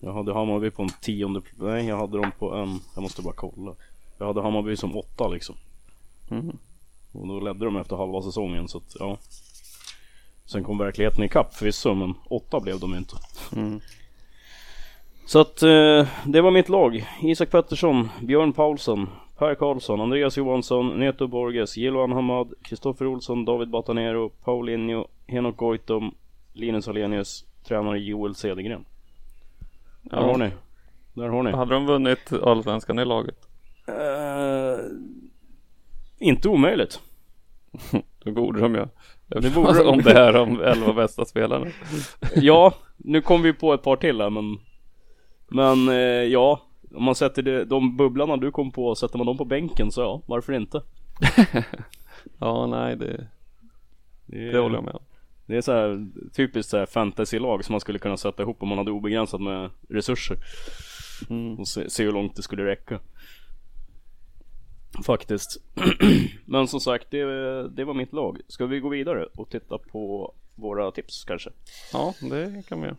Jag 0.00 0.12
hade 0.12 0.34
Hammarby 0.34 0.70
på 0.70 0.82
en 0.82 0.88
tionde, 0.88 1.40
nej 1.54 1.86
jag 1.86 1.96
hade 1.96 2.18
dem 2.18 2.32
på 2.38 2.54
en, 2.54 2.80
jag 2.94 3.02
måste 3.02 3.22
bara 3.22 3.34
kolla. 3.34 3.74
Jag 4.18 4.26
hade 4.26 4.42
Hammarby 4.42 4.76
som 4.76 4.96
åtta 4.96 5.28
liksom. 5.28 5.56
Mhm. 6.28 6.58
Och 7.12 7.28
då 7.28 7.40
ledde 7.40 7.64
de 7.64 7.76
efter 7.76 7.96
halva 7.96 8.22
säsongen 8.22 8.68
så 8.68 8.78
att 8.78 8.96
ja. 8.98 9.18
Sen 10.46 10.64
kom 10.64 10.78
verkligheten 10.78 11.24
ikapp 11.24 11.54
förvisso 11.54 11.94
men 11.94 12.14
åtta 12.28 12.60
blev 12.60 12.80
de 12.80 12.94
inte. 12.94 13.16
Mm. 13.56 13.80
Så 15.26 15.40
att 15.40 15.62
eh, 15.62 16.08
det 16.26 16.40
var 16.40 16.50
mitt 16.50 16.68
lag. 16.68 17.04
Isak 17.22 17.50
Pettersson, 17.50 18.08
Björn 18.22 18.52
Paulsson, 18.52 19.08
Per 19.38 19.54
Karlsson, 19.54 20.00
Andreas 20.00 20.36
Johansson, 20.36 20.88
Neto 21.00 21.26
Borges, 21.26 21.76
Jiloan 21.76 22.12
Hamad, 22.12 22.52
Kristoffer 22.62 23.06
Olsson, 23.06 23.44
David 23.44 23.70
Batanero, 23.70 24.28
Paulinho, 24.28 25.08
Henok 25.26 25.56
Goitom, 25.56 26.14
Linus 26.52 26.88
Alenius, 26.88 27.44
tränare 27.64 27.98
Joel 27.98 28.34
Cedergren. 28.34 28.84
Där 30.02 30.16
Ja. 30.16 30.22
har 30.26 30.38
ni. 30.38 30.50
Där 31.14 31.28
har 31.28 31.42
ni. 31.42 31.50
Hade 31.52 31.74
de 31.74 31.86
vunnit 31.86 32.32
Allsvenskan 32.32 32.98
i 32.98 33.04
laget? 33.04 33.48
Eh, 33.88 34.84
inte 36.18 36.48
omöjligt. 36.48 37.00
Då 38.26 38.32
borde 38.32 38.60
de 38.60 38.74
ju. 38.74 38.86
Det 39.26 39.54
borde 39.54 39.78
de. 39.78 39.88
Om 39.88 40.02
det 40.02 40.12
är 40.12 40.32
de 40.32 40.60
elva 40.60 40.92
bästa 40.92 41.24
spelarna. 41.24 41.66
Ja, 42.34 42.74
nu 42.96 43.20
kom 43.20 43.42
vi 43.42 43.52
på 43.52 43.74
ett 43.74 43.82
par 43.82 43.96
till 43.96 44.20
här 44.20 44.30
men 44.30 44.58
Men 45.48 45.88
eh, 45.88 45.94
ja 46.24 46.62
Om 46.94 47.04
man 47.04 47.14
sätter 47.14 47.42
det, 47.42 47.64
de 47.64 47.96
bubblarna 47.96 48.36
du 48.36 48.50
kom 48.50 48.70
på, 48.72 48.94
sätter 48.94 49.18
man 49.18 49.26
dem 49.26 49.36
på 49.38 49.44
bänken 49.44 49.90
så 49.90 50.00
ja, 50.00 50.22
varför 50.26 50.52
inte? 50.52 50.82
Ja, 52.38 52.66
nej 52.66 52.96
det, 52.96 53.26
Det, 54.26 54.52
det 54.52 54.58
håller 54.58 54.74
jag 54.76 54.84
med 54.84 54.94
om. 54.94 55.02
Det 55.46 55.56
är 55.56 55.60
så 55.60 55.72
här 55.72 56.06
typiskt 56.36 56.70
så 56.70 56.76
här 56.78 56.86
fantasy-lag 56.86 57.64
som 57.64 57.72
man 57.72 57.80
skulle 57.80 57.98
kunna 57.98 58.16
sätta 58.16 58.42
ihop 58.42 58.62
om 58.62 58.68
man 58.68 58.78
hade 58.78 58.90
obegränsat 58.90 59.40
med 59.40 59.70
resurser 59.88 60.36
Mm. 61.30 61.54
och 61.58 61.68
se, 61.68 61.90
se 61.90 62.04
hur 62.04 62.12
långt 62.12 62.36
det 62.36 62.42
skulle 62.42 62.64
räcka. 62.64 62.98
Faktiskt. 65.06 65.56
Men 66.46 66.68
som 66.68 66.80
sagt, 66.80 67.10
det, 67.10 67.24
det 67.68 67.84
var 67.84 67.94
mitt 67.94 68.12
lag. 68.12 68.38
Ska 68.48 68.66
vi 68.66 68.80
gå 68.80 68.88
vidare 68.88 69.26
och 69.36 69.50
titta 69.50 69.78
på 69.78 70.34
våra 70.54 70.90
tips 70.90 71.24
kanske? 71.24 71.50
Ja, 71.92 72.14
det 72.20 72.68
kan 72.68 72.80
vi 72.80 72.86
göra. 72.86 72.96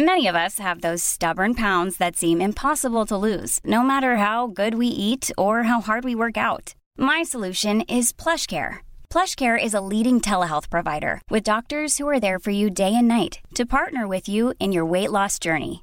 Many 0.00 0.28
of 0.28 0.36
us 0.36 0.60
have 0.60 0.80
those 0.80 1.02
stubborn 1.02 1.54
pounds 1.54 1.98
that 1.98 2.16
seem 2.16 2.40
impossible 2.40 3.04
to 3.06 3.16
lose, 3.16 3.58
no 3.64 3.82
matter 3.82 4.14
how 4.16 4.46
good 4.46 4.74
we 4.74 4.86
eat 4.86 5.28
or 5.36 5.64
how 5.64 5.80
hard 5.80 6.04
we 6.04 6.14
work 6.14 6.36
out. 6.36 6.76
My 6.96 7.24
solution 7.24 7.80
is 7.82 8.12
PlushCare. 8.12 8.76
PlushCare 9.10 9.58
is 9.60 9.74
a 9.74 9.80
leading 9.80 10.20
telehealth 10.20 10.70
provider 10.70 11.20
with 11.30 11.42
doctors 11.42 11.98
who 11.98 12.06
are 12.06 12.20
there 12.20 12.38
for 12.38 12.52
you 12.52 12.70
day 12.70 12.94
and 12.94 13.08
night 13.08 13.40
to 13.54 13.66
partner 13.66 14.06
with 14.06 14.28
you 14.28 14.54
in 14.60 14.70
your 14.70 14.84
weight 14.84 15.10
loss 15.10 15.40
journey. 15.40 15.82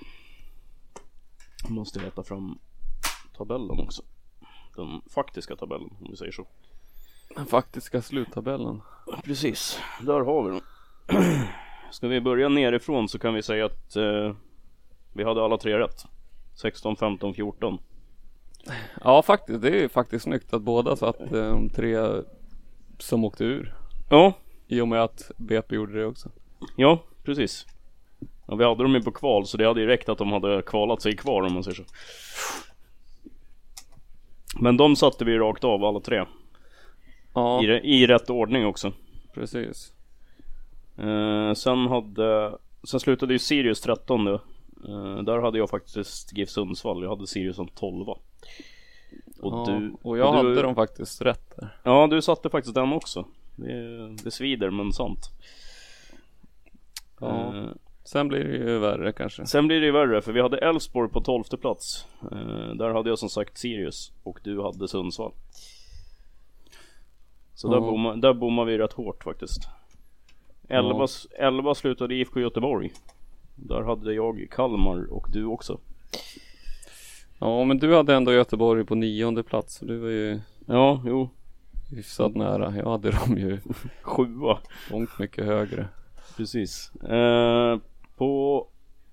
Måste 1.71 1.99
leta 1.99 2.23
fram 2.23 2.59
tabellen 3.37 3.79
också. 3.79 4.01
Den 4.75 5.01
faktiska 5.09 5.55
tabellen 5.55 5.89
om 6.01 6.07
vi 6.09 6.17
säger 6.17 6.31
så. 6.31 6.47
Den 7.35 7.45
faktiska 7.45 8.01
sluttabellen. 8.01 8.81
Precis, 9.23 9.79
där 10.01 10.19
har 10.19 10.43
vi 10.43 10.49
den. 10.49 10.61
Ska 11.91 12.07
vi 12.07 12.21
börja 12.21 12.49
nerifrån 12.49 13.09
så 13.09 13.19
kan 13.19 13.33
vi 13.33 13.43
säga 13.43 13.65
att 13.65 13.95
eh, 13.95 14.35
vi 15.13 15.23
hade 15.23 15.43
alla 15.43 15.57
tre 15.57 15.79
rätt. 15.79 16.05
16, 16.55 16.95
15, 16.95 17.33
14. 17.33 17.77
Ja, 19.03 19.21
faktiskt. 19.21 19.61
Det 19.61 19.83
är 19.83 19.87
faktiskt 19.87 20.23
snyggt 20.23 20.53
att 20.53 20.61
båda 20.61 20.95
satt 20.95 21.21
eh, 21.21 21.27
de 21.31 21.69
tre 21.69 21.97
som 22.97 23.23
åkte 23.25 23.43
ur. 23.43 23.75
Ja, 24.09 24.33
I 24.67 24.81
och 24.81 24.87
med 24.87 25.03
att 25.03 25.31
BP 25.37 25.75
gjorde 25.75 25.99
det 25.99 26.05
också. 26.05 26.29
ja 26.75 27.03
precis. 27.23 27.65
Ja, 28.47 28.55
vi 28.55 28.63
hade 28.63 28.83
dem 28.83 28.93
ju 28.93 29.01
på 29.01 29.11
kval 29.11 29.47
så 29.47 29.57
det 29.57 29.67
hade 29.67 29.81
ju 29.81 29.87
räckt 29.87 30.09
att 30.09 30.17
de 30.17 30.31
hade 30.31 30.61
kvalat 30.61 31.01
sig 31.01 31.17
kvar 31.17 31.41
om 31.43 31.53
man 31.53 31.63
säger 31.63 31.75
så. 31.75 31.83
Men 34.59 34.77
de 34.77 34.95
satte 34.95 35.25
vi 35.25 35.37
rakt 35.37 35.63
av 35.63 35.83
alla 35.83 35.99
tre. 35.99 36.25
Ja, 37.33 37.63
I, 37.63 37.67
I 37.67 38.07
rätt 38.07 38.29
ordning 38.29 38.65
också. 38.65 38.93
precis. 39.33 39.93
Eh, 40.97 41.53
sen 41.53 41.87
hade 41.87 42.57
sen 42.83 42.99
slutade 42.99 43.33
ju 43.33 43.39
Sirius 43.39 43.81
13 43.81 44.27
uh, 44.27 44.39
Där 45.23 45.41
hade 45.41 45.57
jag 45.57 45.69
faktiskt 45.69 46.37
GIF 46.37 46.49
Sundsvall, 46.49 47.03
jag 47.03 47.09
hade 47.09 47.27
Sirius 47.27 47.55
som 47.55 47.67
12 47.67 48.09
Och 48.09 48.21
ja, 49.41 49.65
du 49.67 49.95
och 50.01 50.17
jag 50.17 50.27
och 50.27 50.43
du, 50.43 50.49
hade 50.49 50.61
dem 50.61 50.75
faktiskt 50.75 51.21
rätt 51.21 51.55
där. 51.55 51.77
Ja 51.83 52.07
du 52.07 52.21
satte 52.21 52.49
faktiskt 52.49 52.75
den 52.75 52.93
också 52.93 53.25
Det, 53.55 54.07
det 54.23 54.31
svider 54.31 54.69
men 54.69 54.91
sant 54.91 55.29
Ja. 57.19 57.57
Eh, 57.57 57.69
Sen 58.03 58.27
blir 58.27 58.43
det 58.43 58.57
ju 58.57 58.77
värre 58.79 59.11
kanske. 59.11 59.45
Sen 59.45 59.67
blir 59.67 59.79
det 59.79 59.85
ju 59.85 59.91
värre 59.91 60.21
för 60.21 60.31
vi 60.31 60.41
hade 60.41 60.57
Elfsborg 60.57 61.09
på 61.09 61.21
12 61.21 61.43
plats 61.43 62.07
Eh, 62.31 62.75
Där 62.75 62.93
hade 62.93 63.09
jag 63.09 63.19
som 63.19 63.29
sagt 63.29 63.57
Sirius 63.57 64.11
och 64.23 64.39
du 64.43 64.61
hade 64.61 64.87
Sundsvall 64.87 65.31
Så 67.53 67.67
där, 67.67 67.75
Ja. 67.75 67.81
bommar, 67.81 68.15
där 68.15 68.33
bommar 68.33 68.65
vi 68.65 68.77
rätt 68.77 68.93
hårt 68.93 69.23
faktiskt 69.23 69.67
11, 70.69 71.07
11 71.39 71.75
slutade 71.75 72.15
IFK 72.15 72.39
Göteborg 72.39 72.91
Där 73.55 73.81
hade 73.81 74.13
jag 74.13 74.47
Kalmar 74.51 75.13
och 75.13 75.27
du 75.31 75.45
också 75.45 75.77
Ja 77.39 77.63
men 77.63 77.79
du 77.79 77.95
hade 77.95 78.15
ändå 78.15 78.33
Göteborg 78.33 78.85
på 78.85 78.95
nionde 78.95 79.43
plats. 79.43 79.75
Så 79.75 79.85
du 79.85 79.97
var 79.97 80.09
ju 80.09 80.39
Ja, 80.67 81.01
jo, 81.05 81.29
hyfsat 81.91 82.35
nära. 82.35 82.75
Jag 82.77 82.91
hade 82.91 83.11
dem 83.11 83.37
ju 83.37 83.59
sjua 84.01 84.57
långt 84.91 85.19
mycket 85.19 85.45
högre. 85.45 85.87
Precis 86.37 86.91
eh, 86.95 87.77
På 88.21 88.67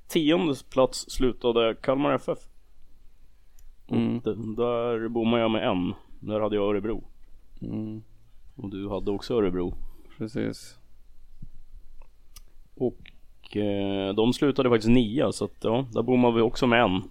tionde 0.08 0.54
plats 0.70 1.10
slutade 1.10 1.74
Kalmar 1.74 2.14
FF 2.14 2.38
Mm. 3.90 4.20
Där 4.56 5.08
bommade 5.08 5.42
jag 5.42 5.50
med 5.50 5.68
en 5.68 5.94
Där 6.20 6.40
hade 6.40 6.56
jag 6.56 6.68
Örebro 6.70 7.04
Mm. 7.62 8.02
Och 8.56 8.70
du 8.70 8.88
hade 8.88 9.10
också 9.10 9.34
Örebro 9.34 9.74
Precis. 10.18 10.78
Och 12.74 13.56
eh, 13.56 14.14
de 14.14 14.32
slutade 14.32 14.70
faktiskt 14.70 14.90
nia 14.90 15.32
så 15.32 15.44
att 15.44 15.64
ja, 15.64 15.86
där 15.92 16.02
bommade 16.02 16.36
vi 16.36 16.42
också 16.42 16.66
med 16.66 16.82
en. 16.82 17.02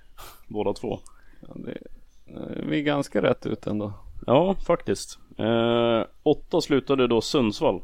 Båda 0.48 0.72
två. 0.72 0.98
Ja, 1.40 1.54
det, 1.54 1.78
eh, 2.26 2.66
vi 2.68 2.78
är 2.78 2.82
ganska 2.82 3.22
rätt 3.22 3.46
ut 3.46 3.66
ändå. 3.66 3.92
Ja, 4.26 4.54
faktiskt. 4.54 5.18
Eh, 5.38 6.02
åtta 6.22 6.60
slutade 6.60 7.06
då 7.06 7.20
Sundsvall. 7.20 7.82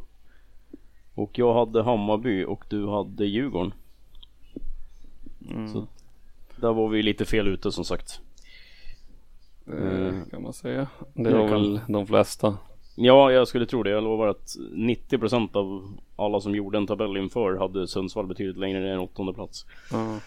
Och 1.15 1.39
jag 1.39 1.55
hade 1.55 1.83
Hammarby 1.83 2.45
och 2.45 2.65
du 2.69 2.89
hade 2.89 3.27
Djurgården. 3.27 3.73
Mm. 5.51 5.69
Så 5.69 5.87
där 6.57 6.73
var 6.73 6.89
vi 6.89 7.03
lite 7.03 7.25
fel 7.25 7.49
ute 7.49 7.73
som 7.73 7.85
sagt. 7.85 8.21
Det 9.65 10.25
kan 10.31 10.43
man 10.43 10.53
säga. 10.53 10.87
Det 11.15 11.31
det 11.31 11.39
var 11.39 11.49
kan- 11.49 11.63
väl 11.63 11.81
de 11.89 12.07
flesta. 12.07 12.57
Ja, 12.97 13.33
jag 13.33 13.49
skulle 13.49 13.67
tro 13.67 13.83
det. 13.83 13.91
Jag 13.91 14.05
lovar 14.05 14.27
att 14.29 14.57
90% 14.73 15.57
av 15.57 15.93
alla 16.17 16.41
som 16.41 16.55
gjorde 16.55 16.79
en 16.79 16.87
tabell 16.87 17.17
inför 17.17 17.57
hade 17.57 17.89
Sundsvall 17.89 18.27
betydligt 18.27 18.57
längre 18.57 18.81
ner 18.81 18.93
än 18.93 18.99
åttonde 19.01 19.33
plats. 19.35 19.67
Ja. 19.93 20.19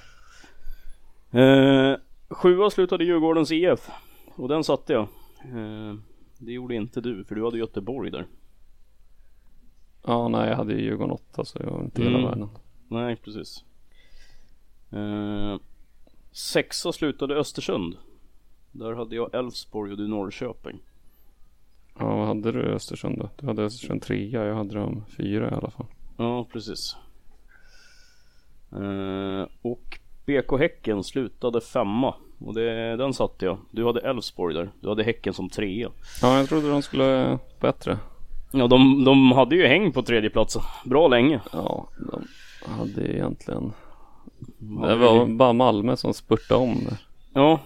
Eh, 1.39 1.97
sjua 2.29 2.69
slutade 2.69 3.03
Djurgårdens 3.05 3.51
IF 3.51 3.89
och 4.35 4.47
den 4.47 4.63
satte 4.63 4.93
jag. 4.93 5.07
Eh, 5.55 5.95
det 6.37 6.51
gjorde 6.51 6.75
inte 6.75 7.01
du 7.01 7.23
för 7.23 7.35
du 7.35 7.45
hade 7.45 7.57
Göteborg 7.57 8.11
där. 8.11 8.25
Ja, 10.07 10.27
nej 10.27 10.49
jag 10.49 10.55
hade 10.55 10.73
ju 10.73 10.81
Djurgården 10.81 11.11
8 11.11 11.45
så 11.45 11.57
jag 11.63 11.71
var 11.71 11.81
inte 11.83 12.03
hela 12.03 12.17
Mm. 12.17 12.29
världen. 12.29 12.49
Nej 12.87 13.15
precis. 13.15 13.63
Eh, 14.91 15.57
sexa 16.31 16.91
slutade 16.91 17.35
Östersund. 17.35 17.97
Där 18.71 18.93
hade 18.93 19.15
jag 19.15 19.35
Elfsborg 19.35 19.91
och 19.91 19.97
du 19.97 20.07
Norrköping. 20.07 20.79
Ja, 21.99 22.15
vad 22.15 22.27
hade 22.27 22.51
du 22.51 22.61
Östersund 22.63 23.17
då? 23.19 23.29
Du 23.39 23.47
hade 23.47 23.63
Östersund 23.63 24.01
3 24.01 24.29
jag 24.29 24.55
hade 24.55 24.75
dem 24.75 25.03
4 25.17 25.51
i 25.51 25.53
alla 25.53 25.69
fall. 25.69 25.85
Ja 26.17 26.45
precis. 26.51 26.95
Eh, 28.71 29.47
och 29.61 29.99
BK 30.25 30.57
Häcken 30.59 31.03
slutade 31.03 31.61
femma. 31.61 32.15
Och 32.39 32.53
det, 32.53 32.95
den 32.95 33.13
satte 33.13 33.45
jag. 33.45 33.57
Du 33.71 33.85
hade 33.85 33.99
Elfsborg 34.01 34.55
där. 34.55 34.71
Du 34.81 34.89
hade 34.89 35.03
Häcken 35.03 35.33
som 35.33 35.49
trea. 35.49 35.91
Ja, 36.21 36.37
jag 36.37 36.49
trodde 36.49 36.69
de 36.69 36.81
skulle 36.81 37.39
bättre. 37.59 37.97
Ja 38.51 38.67
de, 38.67 39.03
de 39.03 39.31
hade 39.31 39.55
ju 39.55 39.67
häng 39.67 39.91
på 39.91 40.01
tredjeplatsen. 40.01 40.61
Bra 40.85 41.07
länge. 41.07 41.41
Ja, 41.51 41.87
de 42.11 42.25
hade 42.71 43.13
egentligen 43.13 43.73
Det 44.59 44.95
var 44.95 45.25
bara 45.25 45.53
Malmö 45.53 45.95
som 45.97 46.13
spurtade 46.13 46.61
om 46.63 46.75
där. 46.89 46.97
Ja, 47.33 47.59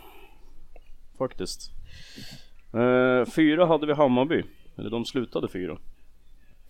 faktiskt. 1.18 1.72
Eh, 2.74 3.32
fyra 3.32 3.66
hade 3.66 3.88
vi 3.88 3.94
Hammarby. 3.94 4.44
Eller 4.78 4.90
de 4.90 5.06
slutade 5.06 5.48
fyra. 5.48 5.78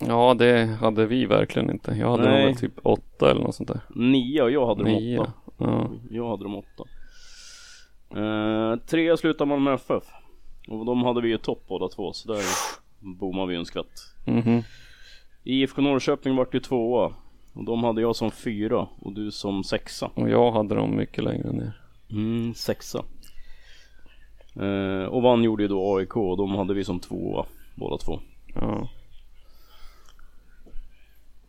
Ja, 0.08 0.34
det 0.34 0.65
hade 0.82 1.06
vi 1.06 1.26
verkligen 1.26 1.69
inte. 1.69 1.91
Jag 1.91 2.12
hade 2.12 2.24
Nej. 2.30 2.45
väl 2.45 2.56
typ 2.56 2.74
8 2.84 3.32
eller 3.32 3.41
något 3.41 3.56
sånt 3.56 3.69
där. 3.69 3.80
Nio 3.95 4.41
och 4.41 4.52
jag 4.52 4.67
hade 4.67 4.84
de 4.84 4.91
Nio. 4.91 5.19
åtta. 5.19 5.34
Ja. 5.58 5.89
Jag 6.10 6.30
hade 6.30 6.43
de 6.43 6.56
åtta. 6.56 6.84
Eh, 8.15 8.76
trea 8.80 9.17
slutade 9.17 9.50
man 9.50 9.63
med 9.63 9.74
FF. 9.74 10.04
Och 10.67 10.86
de 10.86 11.04
hade 11.04 11.22
vi 11.22 11.30
ju 11.30 11.38
topp 11.38 11.63
båda 11.67 11.88
två. 11.88 12.13
Så 12.13 12.34
där 12.34 12.41
bommade 13.00 13.48
vi 13.48 13.56
en 13.56 13.66
skvätt. 13.66 14.00
Mhm. 14.26 14.64
IFK 15.44 15.82
Norrköping 15.82 16.36
vart 16.36 16.56
ju 16.56 16.60
tvåa. 16.60 17.14
Och 17.54 17.66
de 17.66 17.84
hade 17.84 18.02
jag 18.02 18.16
som 18.16 18.32
fyra 18.32 18.88
och 19.00 19.14
du 19.14 19.32
som 19.32 19.64
sexa. 19.64 20.12
Och 20.14 20.30
jag 20.30 20.52
hade 20.52 20.76
dem 20.76 20.96
mycket 20.96 21.24
längre 21.24 21.52
ner. 21.52 21.82
Mm, 22.12 22.54
sexa. 22.54 23.04
Eh, 24.56 25.04
och 25.04 25.22
vann 25.22 25.44
gjorde 25.44 25.64
ju 25.64 25.70
då 25.70 25.98
AIK 25.98 26.18
och 26.18 26.38
de 26.38 26.56
hade 26.56 26.74
vi 26.74 26.84
som 26.84 27.00
tvåa 27.00 27.46
båda 27.76 27.98
två. 27.98 28.20
Ja. 28.56 28.90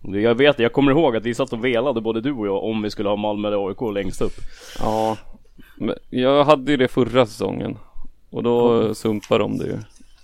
Jag 0.02 0.34
vet, 0.34 0.58
jag 0.58 0.72
kommer 0.72 0.92
ihåg 0.92 1.16
att 1.16 1.24
vi 1.24 1.34
satt 1.34 1.52
och 1.52 1.64
velade 1.64 2.00
både 2.00 2.20
du 2.20 2.32
och 2.32 2.46
jag 2.46 2.64
om 2.64 2.82
vi 2.82 2.90
skulle 2.90 3.08
ha 3.08 3.16
Malmö 3.16 3.48
eller 3.48 3.68
AIK 3.68 3.94
längst 3.94 4.22
upp. 4.22 4.34
Ja. 4.78 5.16
Men 5.76 5.94
jag 6.10 6.44
hade 6.44 6.70
ju 6.70 6.76
det 6.76 6.88
förra 6.88 7.26
säsongen. 7.26 7.78
Och 8.30 8.42
då 8.42 8.94
sumpade 8.94 9.44
de 9.44 9.58
det 9.58 9.66
ju. 9.66 9.78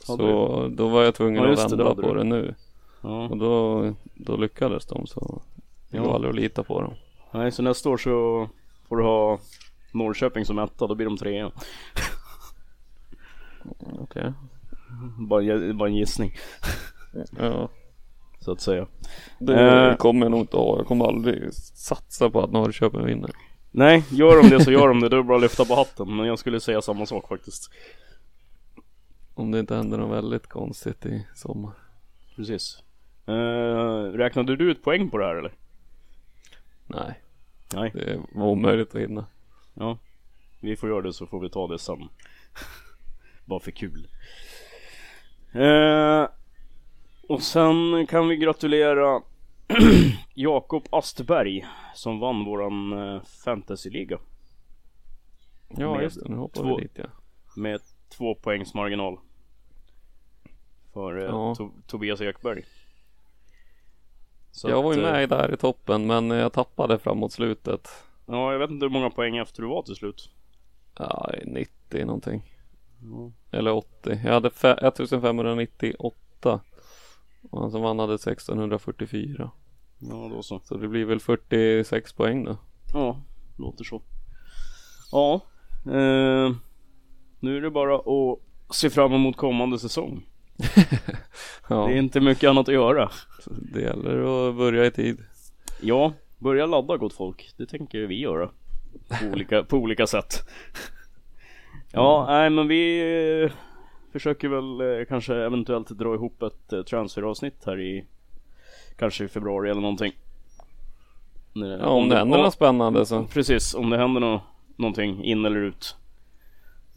Så 0.06 0.68
då 0.68 0.88
var 0.88 1.02
jag 1.02 1.14
tvungen 1.14 1.42
Ja, 1.44 1.50
att 1.52 1.56
det, 1.56 1.62
det 1.62 1.68
vända 1.76 1.84
hade 1.88 2.02
på 2.02 2.14
det 2.14 2.24
nu. 2.24 2.54
Ja. 3.00 3.28
Och 3.28 3.36
då, 3.36 3.92
då 4.14 4.36
lyckades 4.36 4.86
de 4.86 5.06
så 5.06 5.42
det 5.90 5.96
Ja. 5.96 6.02
går 6.02 6.14
aldrig 6.14 6.30
att 6.30 6.36
lita 6.36 6.62
på 6.62 6.80
dem. 6.80 6.94
Nej, 7.32 7.52
så 7.52 7.62
nästa 7.62 7.88
år 7.90 7.96
så 7.96 8.48
får 8.88 8.96
du 8.96 9.02
ha 9.02 9.38
Norrköping 9.92 10.44
som 10.44 10.58
etta, 10.58 10.86
då 10.86 10.94
blir 10.94 11.06
de 11.06 11.16
trea. 11.16 11.50
Okej. 14.00 14.32
Bara, 15.18 15.42
en- 15.42 15.78
bara 15.78 15.88
en 15.88 15.94
gissning, 15.96 16.32
Ja. 17.38 17.68
så 18.40 18.52
att 18.52 18.60
säga. 18.60 18.86
Det 19.38 19.60
Eh. 19.90 19.96
kommer 19.96 20.24
jag 20.26 20.30
nog 20.30 20.40
inte 20.40 20.56
ha. 20.56 20.76
Jag 20.76 20.86
kommer 20.86 21.04
aldrig 21.04 21.54
satsa 21.54 22.30
på 22.30 22.40
att 22.42 22.52
Norrköping 22.52 23.04
vinner. 23.06 23.30
Nej, 23.70 24.04
gör 24.10 24.42
de 24.42 24.48
det 24.48 24.64
så 24.64 24.72
gör 24.72 24.88
de 24.88 25.00
det, 25.00 25.08
då 25.08 25.16
är 25.16 25.20
det 25.22 25.26
bara 25.28 25.36
att 25.36 25.42
lyfta 25.42 25.64
på 25.64 25.74
hatten. 25.74 26.16
Men 26.16 26.26
jag 26.26 26.38
skulle 26.38 26.60
säga 26.60 26.82
samma 26.82 27.06
sak 27.06 27.28
faktiskt. 27.28 27.70
Om 29.38 29.50
det 29.50 29.58
inte 29.60 29.74
händer 29.74 29.98
något 29.98 30.16
väldigt 30.16 30.46
konstigt 30.46 31.06
i 31.06 31.26
sommar. 31.34 31.72
Precis. 32.36 32.82
Eh, 33.26 34.02
räknade 34.12 34.56
du 34.56 34.70
ut 34.70 34.82
poäng 34.82 35.10
på 35.10 35.18
det 35.18 35.24
här 35.26 35.34
eller? 35.36 35.52
Nej, 36.86 37.20
Nej. 37.74 37.90
det 37.94 38.20
var 38.34 38.46
omöjligt 38.46 38.94
att 38.94 39.00
hinna. 39.00 39.26
Ja. 39.74 39.98
Vi 40.60 40.76
får 40.76 40.88
göra 40.88 41.02
det 41.02 41.12
så 41.12 41.26
får 41.26 41.40
vi 41.40 41.50
ta 41.50 41.66
det 41.66 41.78
sen. 41.78 42.08
Bara 43.44 43.60
för 43.60 43.70
kul. 43.70 44.08
Eh, 45.52 46.28
och 47.28 47.42
sen 47.42 48.06
kan 48.06 48.28
vi 48.28 48.36
gratulera 48.36 49.22
Jakob 50.34 50.84
Astberg 50.90 51.66
som 51.94 52.18
vann 52.20 52.44
våran 52.44 52.92
eh, 52.92 53.22
fantasyliga. 53.44 54.18
Ja 55.68 55.94
Med 55.94 56.02
just 56.02 56.22
det, 56.22 56.28
nu 56.28 56.36
hoppar 56.36 56.62
två- 56.62 56.76
vi 56.76 56.82
dit 56.82 56.92
ja. 56.98 57.04
Med 57.56 57.80
två 58.16 58.34
poängs 58.34 58.74
marginal. 58.74 59.18
För 60.96 61.18
eh, 61.18 61.24
Ja. 61.24 61.54
to- 61.58 61.72
Tobias 61.86 62.20
Ekberg. 62.20 62.64
Så 64.50 64.68
jag 64.68 64.82
var 64.82 64.94
ju 64.94 65.00
att, 65.00 65.06
eh, 65.06 65.12
med 65.12 65.28
där 65.28 65.54
i 65.54 65.56
toppen 65.56 66.06
men 66.06 66.30
jag 66.30 66.52
tappade 66.52 66.98
framåt 66.98 67.32
slutet. 67.32 67.88
Ja, 68.26 68.52
jag 68.52 68.58
vet 68.58 68.70
inte 68.70 68.84
hur 68.84 68.90
många 68.90 69.10
poäng 69.10 69.36
efter 69.36 69.62
du 69.62 69.68
var 69.68 69.82
till 69.82 69.94
slut. 69.94 70.30
Ja, 70.98 71.30
90 71.44 72.04
någonting. 72.04 72.52
Eller 73.50 73.72
80. 73.72 74.20
Jag 74.24 74.32
hade 74.32 74.48
fe- 74.48 74.78
1598. 74.86 76.60
Och 77.50 77.60
han 77.60 77.70
som 77.70 77.82
vann 77.82 77.98
hade 77.98 78.18
1644. 78.18 79.50
Ja, 79.98 80.28
då 80.34 80.42
så. 80.42 80.60
Så 80.64 80.76
det 80.76 80.88
blir 80.88 81.04
väl 81.04 81.20
46 81.20 82.12
poäng 82.12 82.44
då. 82.44 82.56
Ja, 82.94 83.20
låter 83.58 83.84
så. 83.84 84.02
Ja, 85.12 85.34
eh, 85.86 86.52
nu 87.40 87.56
är 87.56 87.60
det 87.60 87.70
bara 87.70 87.96
att 87.96 88.38
se 88.76 88.90
fram 88.90 89.12
emot 89.12 89.36
kommande 89.36 89.78
säsong. 89.78 90.26
Ja, 91.68 91.86
Det 91.86 91.92
är 91.92 91.98
inte 91.98 92.20
mycket 92.20 92.50
annat 92.50 92.68
att 92.68 92.74
göra. 92.74 93.10
det 93.46 93.80
gäller 93.80 94.48
att 94.48 94.56
börja 94.56 94.86
i 94.86 94.90
tid. 94.90 95.18
Ja, 95.80 96.12
börja 96.38 96.66
ladda 96.66 96.96
gott 96.96 97.12
folk. 97.12 97.52
Det 97.56 97.66
tänker 97.66 97.98
vi 98.06 98.20
göra. 98.20 98.50
På 99.08 99.26
olika, 99.32 99.62
på 99.62 99.76
olika 99.76 100.06
sätt. 100.06 100.48
Ja, 101.92 102.26
nej 102.28 102.50
men 102.50 102.68
vi 102.68 103.00
eh, 103.44 103.50
försöker 104.12 104.48
väl 104.48 104.80
eh, 105.00 105.04
kanske 105.06 105.34
eventuellt 105.34 105.88
dra 105.88 106.14
ihop 106.14 106.42
ett 106.42 106.72
eh, 106.72 106.82
transferavsnitt 106.82 107.62
här 107.66 107.80
i 107.80 108.04
kanske 108.98 109.24
i 109.24 109.28
februari 109.28 109.70
eller 109.70 109.80
någonting. 109.80 110.12
Ja, 111.52 111.86
om 111.86 112.08
det 112.08 112.16
händer 112.16 112.38
något 112.38 112.54
spännande 112.54 113.06
så. 113.06 113.24
Precis, 113.24 113.74
om 113.74 113.90
det 113.90 113.98
händer 113.98 114.20
no 114.20 114.40
någonting 114.76 115.24
in 115.24 115.44
eller 115.44 115.60
ut. 115.60 115.96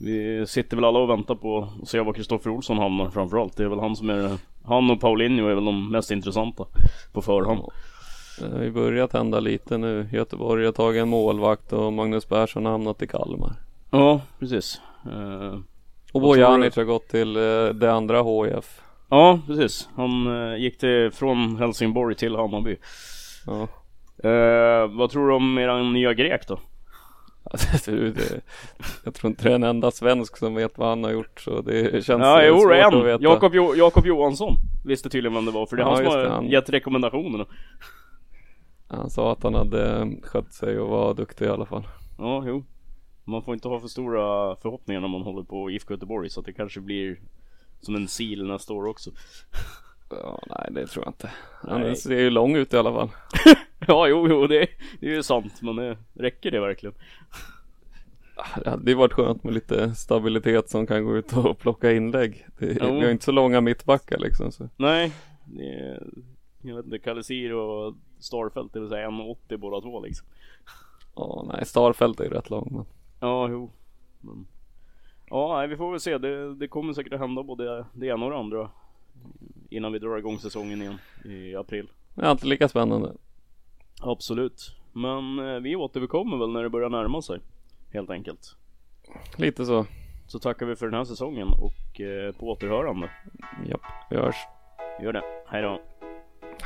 Vi 0.02 0.46
sitter 0.48 0.78
väl 0.78 0.86
alla 0.86 1.00
och 1.00 1.10
väntar 1.10 1.36
på 1.36 1.68
att 1.82 1.88
se 1.88 2.00
var 2.00 2.14
Kristoffer 2.14 2.50
Olsson 2.50 2.78
hamnar 2.78 3.10
framförallt. 3.10 3.58
Det 3.58 3.64
är 3.64 3.68
väl 3.68 3.80
han 3.80 3.96
som 3.96 4.10
är 4.10 4.38
Han 4.66 4.92
och 4.92 5.02
Paulinho 5.02 5.48
är 5.48 5.56
väl 5.56 5.66
de 5.66 5.92
mest 5.92 6.12
intressanta 6.12 6.66
på 7.14 7.22
förhand. 7.22 7.62
Det 8.40 8.58
har 8.58 8.64
ju 8.64 8.72
börjat 8.72 9.14
hända 9.14 9.40
lite 9.40 9.78
nu. 9.78 10.10
Göteborg 10.12 10.66
har 10.66 10.72
tagit 10.72 11.02
en 11.02 11.10
målvakt 11.10 11.74
och 11.74 11.94
Magnus 11.94 12.26
Persson 12.26 12.66
har 12.66 12.72
hamnat 12.72 13.02
i 13.02 13.08
Kalmar. 13.08 13.56
Ja, 13.92 14.22
precis. 14.40 14.82
Uh, 15.06 15.60
och 16.12 16.22
Bojanic 16.22 16.76
har 16.76 16.84
gått 16.84 17.08
till 17.08 17.38
uh, 17.38 17.74
det 17.74 17.94
andra 17.94 18.24
HIF. 18.24 18.82
Ja, 19.10 19.40
precis. 19.48 19.90
Han 19.96 20.28
uh, 20.28 20.58
gick 20.58 20.78
till, 20.78 21.12
från 21.12 21.58
Helsingborg 21.58 22.16
till 22.16 22.36
Hammarby. 22.36 22.76
Ja. 23.46 23.68
vad 24.90 25.10
tror 25.10 25.28
du 25.28 25.34
om 25.34 25.58
eran 25.58 25.94
nya 25.94 26.14
grek 26.14 26.48
då? 26.48 26.60
jag 29.04 29.14
tror 29.14 29.30
inte 29.30 29.44
det 29.44 29.52
är 29.52 29.56
en 29.56 29.64
enda 29.64 29.92
svensk 29.92 30.38
som 30.38 30.56
vet 30.56 30.78
vad 30.78 30.90
han 30.90 31.04
har 31.04 31.12
gjort 31.12 31.40
så 31.40 31.62
det 31.62 32.06
känns 32.06 32.22
ja, 32.22 32.44
jo, 32.44 32.60
svårt 32.60 32.72
en. 32.72 33.00
att 33.00 33.06
veta. 33.06 33.24
Jakob, 33.24 33.56
jo 33.56 33.76
Jakob 33.76 34.06
Johansson 34.06 34.56
visste 34.86 35.10
tydligen 35.10 35.34
vem 35.36 35.46
det 35.46 35.52
var 35.52 35.66
för 35.66 35.76
det 35.76 35.84
är 35.84 35.86
ja, 35.86 35.96
han 35.96 35.98
som 35.98 36.06
har 36.06 36.26
han... 36.26 36.48
gett 36.48 36.70
rekommendationerna. 36.70 37.46
Han 38.88 39.10
sa 39.10 39.32
att 39.32 39.44
han 39.44 39.54
hade 39.54 40.12
skött 40.24 40.54
sig 40.54 40.80
och 40.80 40.90
var 40.90 41.14
duktig 41.14 41.46
i 41.46 41.50
alla 41.50 41.66
fall. 41.66 41.88
Ja, 42.18 42.44
jo. 42.48 42.64
Man 43.24 43.44
får 43.44 43.54
inte 43.54 43.68
ha 43.68 43.80
för 43.80 43.88
stora 43.88 44.56
förhoppningar 44.56 45.02
när 45.02 45.08
man 45.08 45.22
håller 45.22 45.44
på 45.44 45.72
IFK 45.72 45.94
Göteborg 45.94 46.30
så 46.30 46.40
att 46.40 46.46
det 46.46 46.54
kanske 46.54 46.80
blir 46.80 47.20
som 47.82 47.96
en 47.96 48.08
sil 48.16 48.40
nästa 48.48 48.74
år 48.74 48.86
också. 48.86 49.12
Ja, 50.10 50.40
nej 50.48 50.70
det 50.72 50.88
tror 50.88 51.06
jag 51.06 51.10
inte. 51.10 51.32
Nej. 51.64 51.96
ser 51.96 52.20
ju 52.20 52.30
lång 52.30 52.56
ut 52.56 52.74
i 52.74 52.78
alla 52.78 52.94
fall. 52.94 53.10
ja, 53.88 54.08
jo, 54.08 54.28
jo, 54.30 54.48
det, 54.48 54.68
det 55.00 55.08
är 55.08 55.16
ju 55.16 55.24
sant. 55.24 55.62
Men 55.62 55.76
det, 55.76 55.98
räcker 56.14 56.52
det 56.52 56.60
verkligen? 56.60 56.96
Det 58.64 58.70
hade 58.70 58.92
ju 58.92 58.98
varit 58.98 59.14
skönt 59.14 59.44
med 59.44 59.54
lite 59.54 59.96
stabilitet 59.96 60.70
som 60.70 60.88
kan 60.88 61.06
gå 61.06 61.18
ut 61.18 61.38
och 61.38 61.60
plocka 61.60 61.92
inlägg. 61.92 62.48
Det, 62.60 62.66
vi 62.66 62.80
har 62.80 63.10
inte 63.10 63.26
så 63.26 63.32
långa 63.32 63.62
mittbackar 63.62 64.18
liksom. 64.18 64.52
Så. 64.52 64.70
Nej, 64.78 65.12
det 65.46 65.64
är, 65.64 66.04
jag 66.62 66.76
vet 66.76 66.86
inte, 66.86 67.00
Kalisir 67.00 67.54
och 67.54 67.96
Starfelt, 68.20 68.74
det 68.74 68.80
vill 68.80 68.90
säga 68.90 69.10
1,80 69.10 69.58
båda 69.58 69.82
två 69.82 70.02
liksom. 70.02 70.28
Ja, 71.16 71.46
nej, 71.54 71.66
Starfelt 71.66 72.20
är 72.20 72.24
ju 72.24 72.30
rätt 72.30 72.50
lång 72.50 72.70
men. 72.72 72.86
Ja, 73.20 73.50
jo. 73.50 73.72
Men... 74.22 74.48
Ja, 75.30 75.58
nej, 75.58 75.68
vi 75.68 75.78
får 75.78 75.92
väl 75.92 76.00
se. 76.00 76.18
Det, 76.18 76.56
det 76.56 76.68
kommer 76.68 76.94
säkert 76.94 77.14
att 77.14 77.20
hända 77.20 77.44
både 77.44 77.86
det 77.94 78.08
ena 78.08 78.26
och 78.26 78.32
det 78.32 78.38
andra. 78.38 78.70
Innan 79.70 79.92
vi 79.92 80.00
drar 80.00 80.18
igång 80.18 80.40
säsongen 80.40 80.82
igen 80.82 80.98
i 81.26 81.56
april. 81.56 81.88
Det 82.16 82.22
är 82.22 82.26
alltid 82.26 82.50
lika 82.50 82.70
spännande. 82.70 83.14
Absolut. 84.02 84.76
Men 84.94 85.40
eh, 85.40 85.60
vi 85.60 85.76
återkommer 85.76 86.38
väl 86.38 86.50
när 86.52 86.64
det 86.64 86.70
börjar 86.70 86.90
närma 86.90 87.22
sig. 87.22 87.40
Helt 87.94 88.10
enkelt. 88.10 88.56
Lite 89.38 89.66
så. 89.66 89.86
Så 90.28 90.40
tackar 90.40 90.66
vi 90.66 90.76
för 90.76 90.86
den 90.86 90.96
här 90.96 91.06
säsongen 91.06 91.48
och 91.48 92.02
eh, 92.02 92.32
på 92.32 92.48
återhörande. 92.48 93.10
Japp, 93.68 93.82
vi 94.10 94.18
hörs. 94.18 94.36
Gör 95.02 95.14
det. 95.14 95.24
Hej 95.48 95.62
då. 95.62 95.82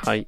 Hej. 0.05 0.27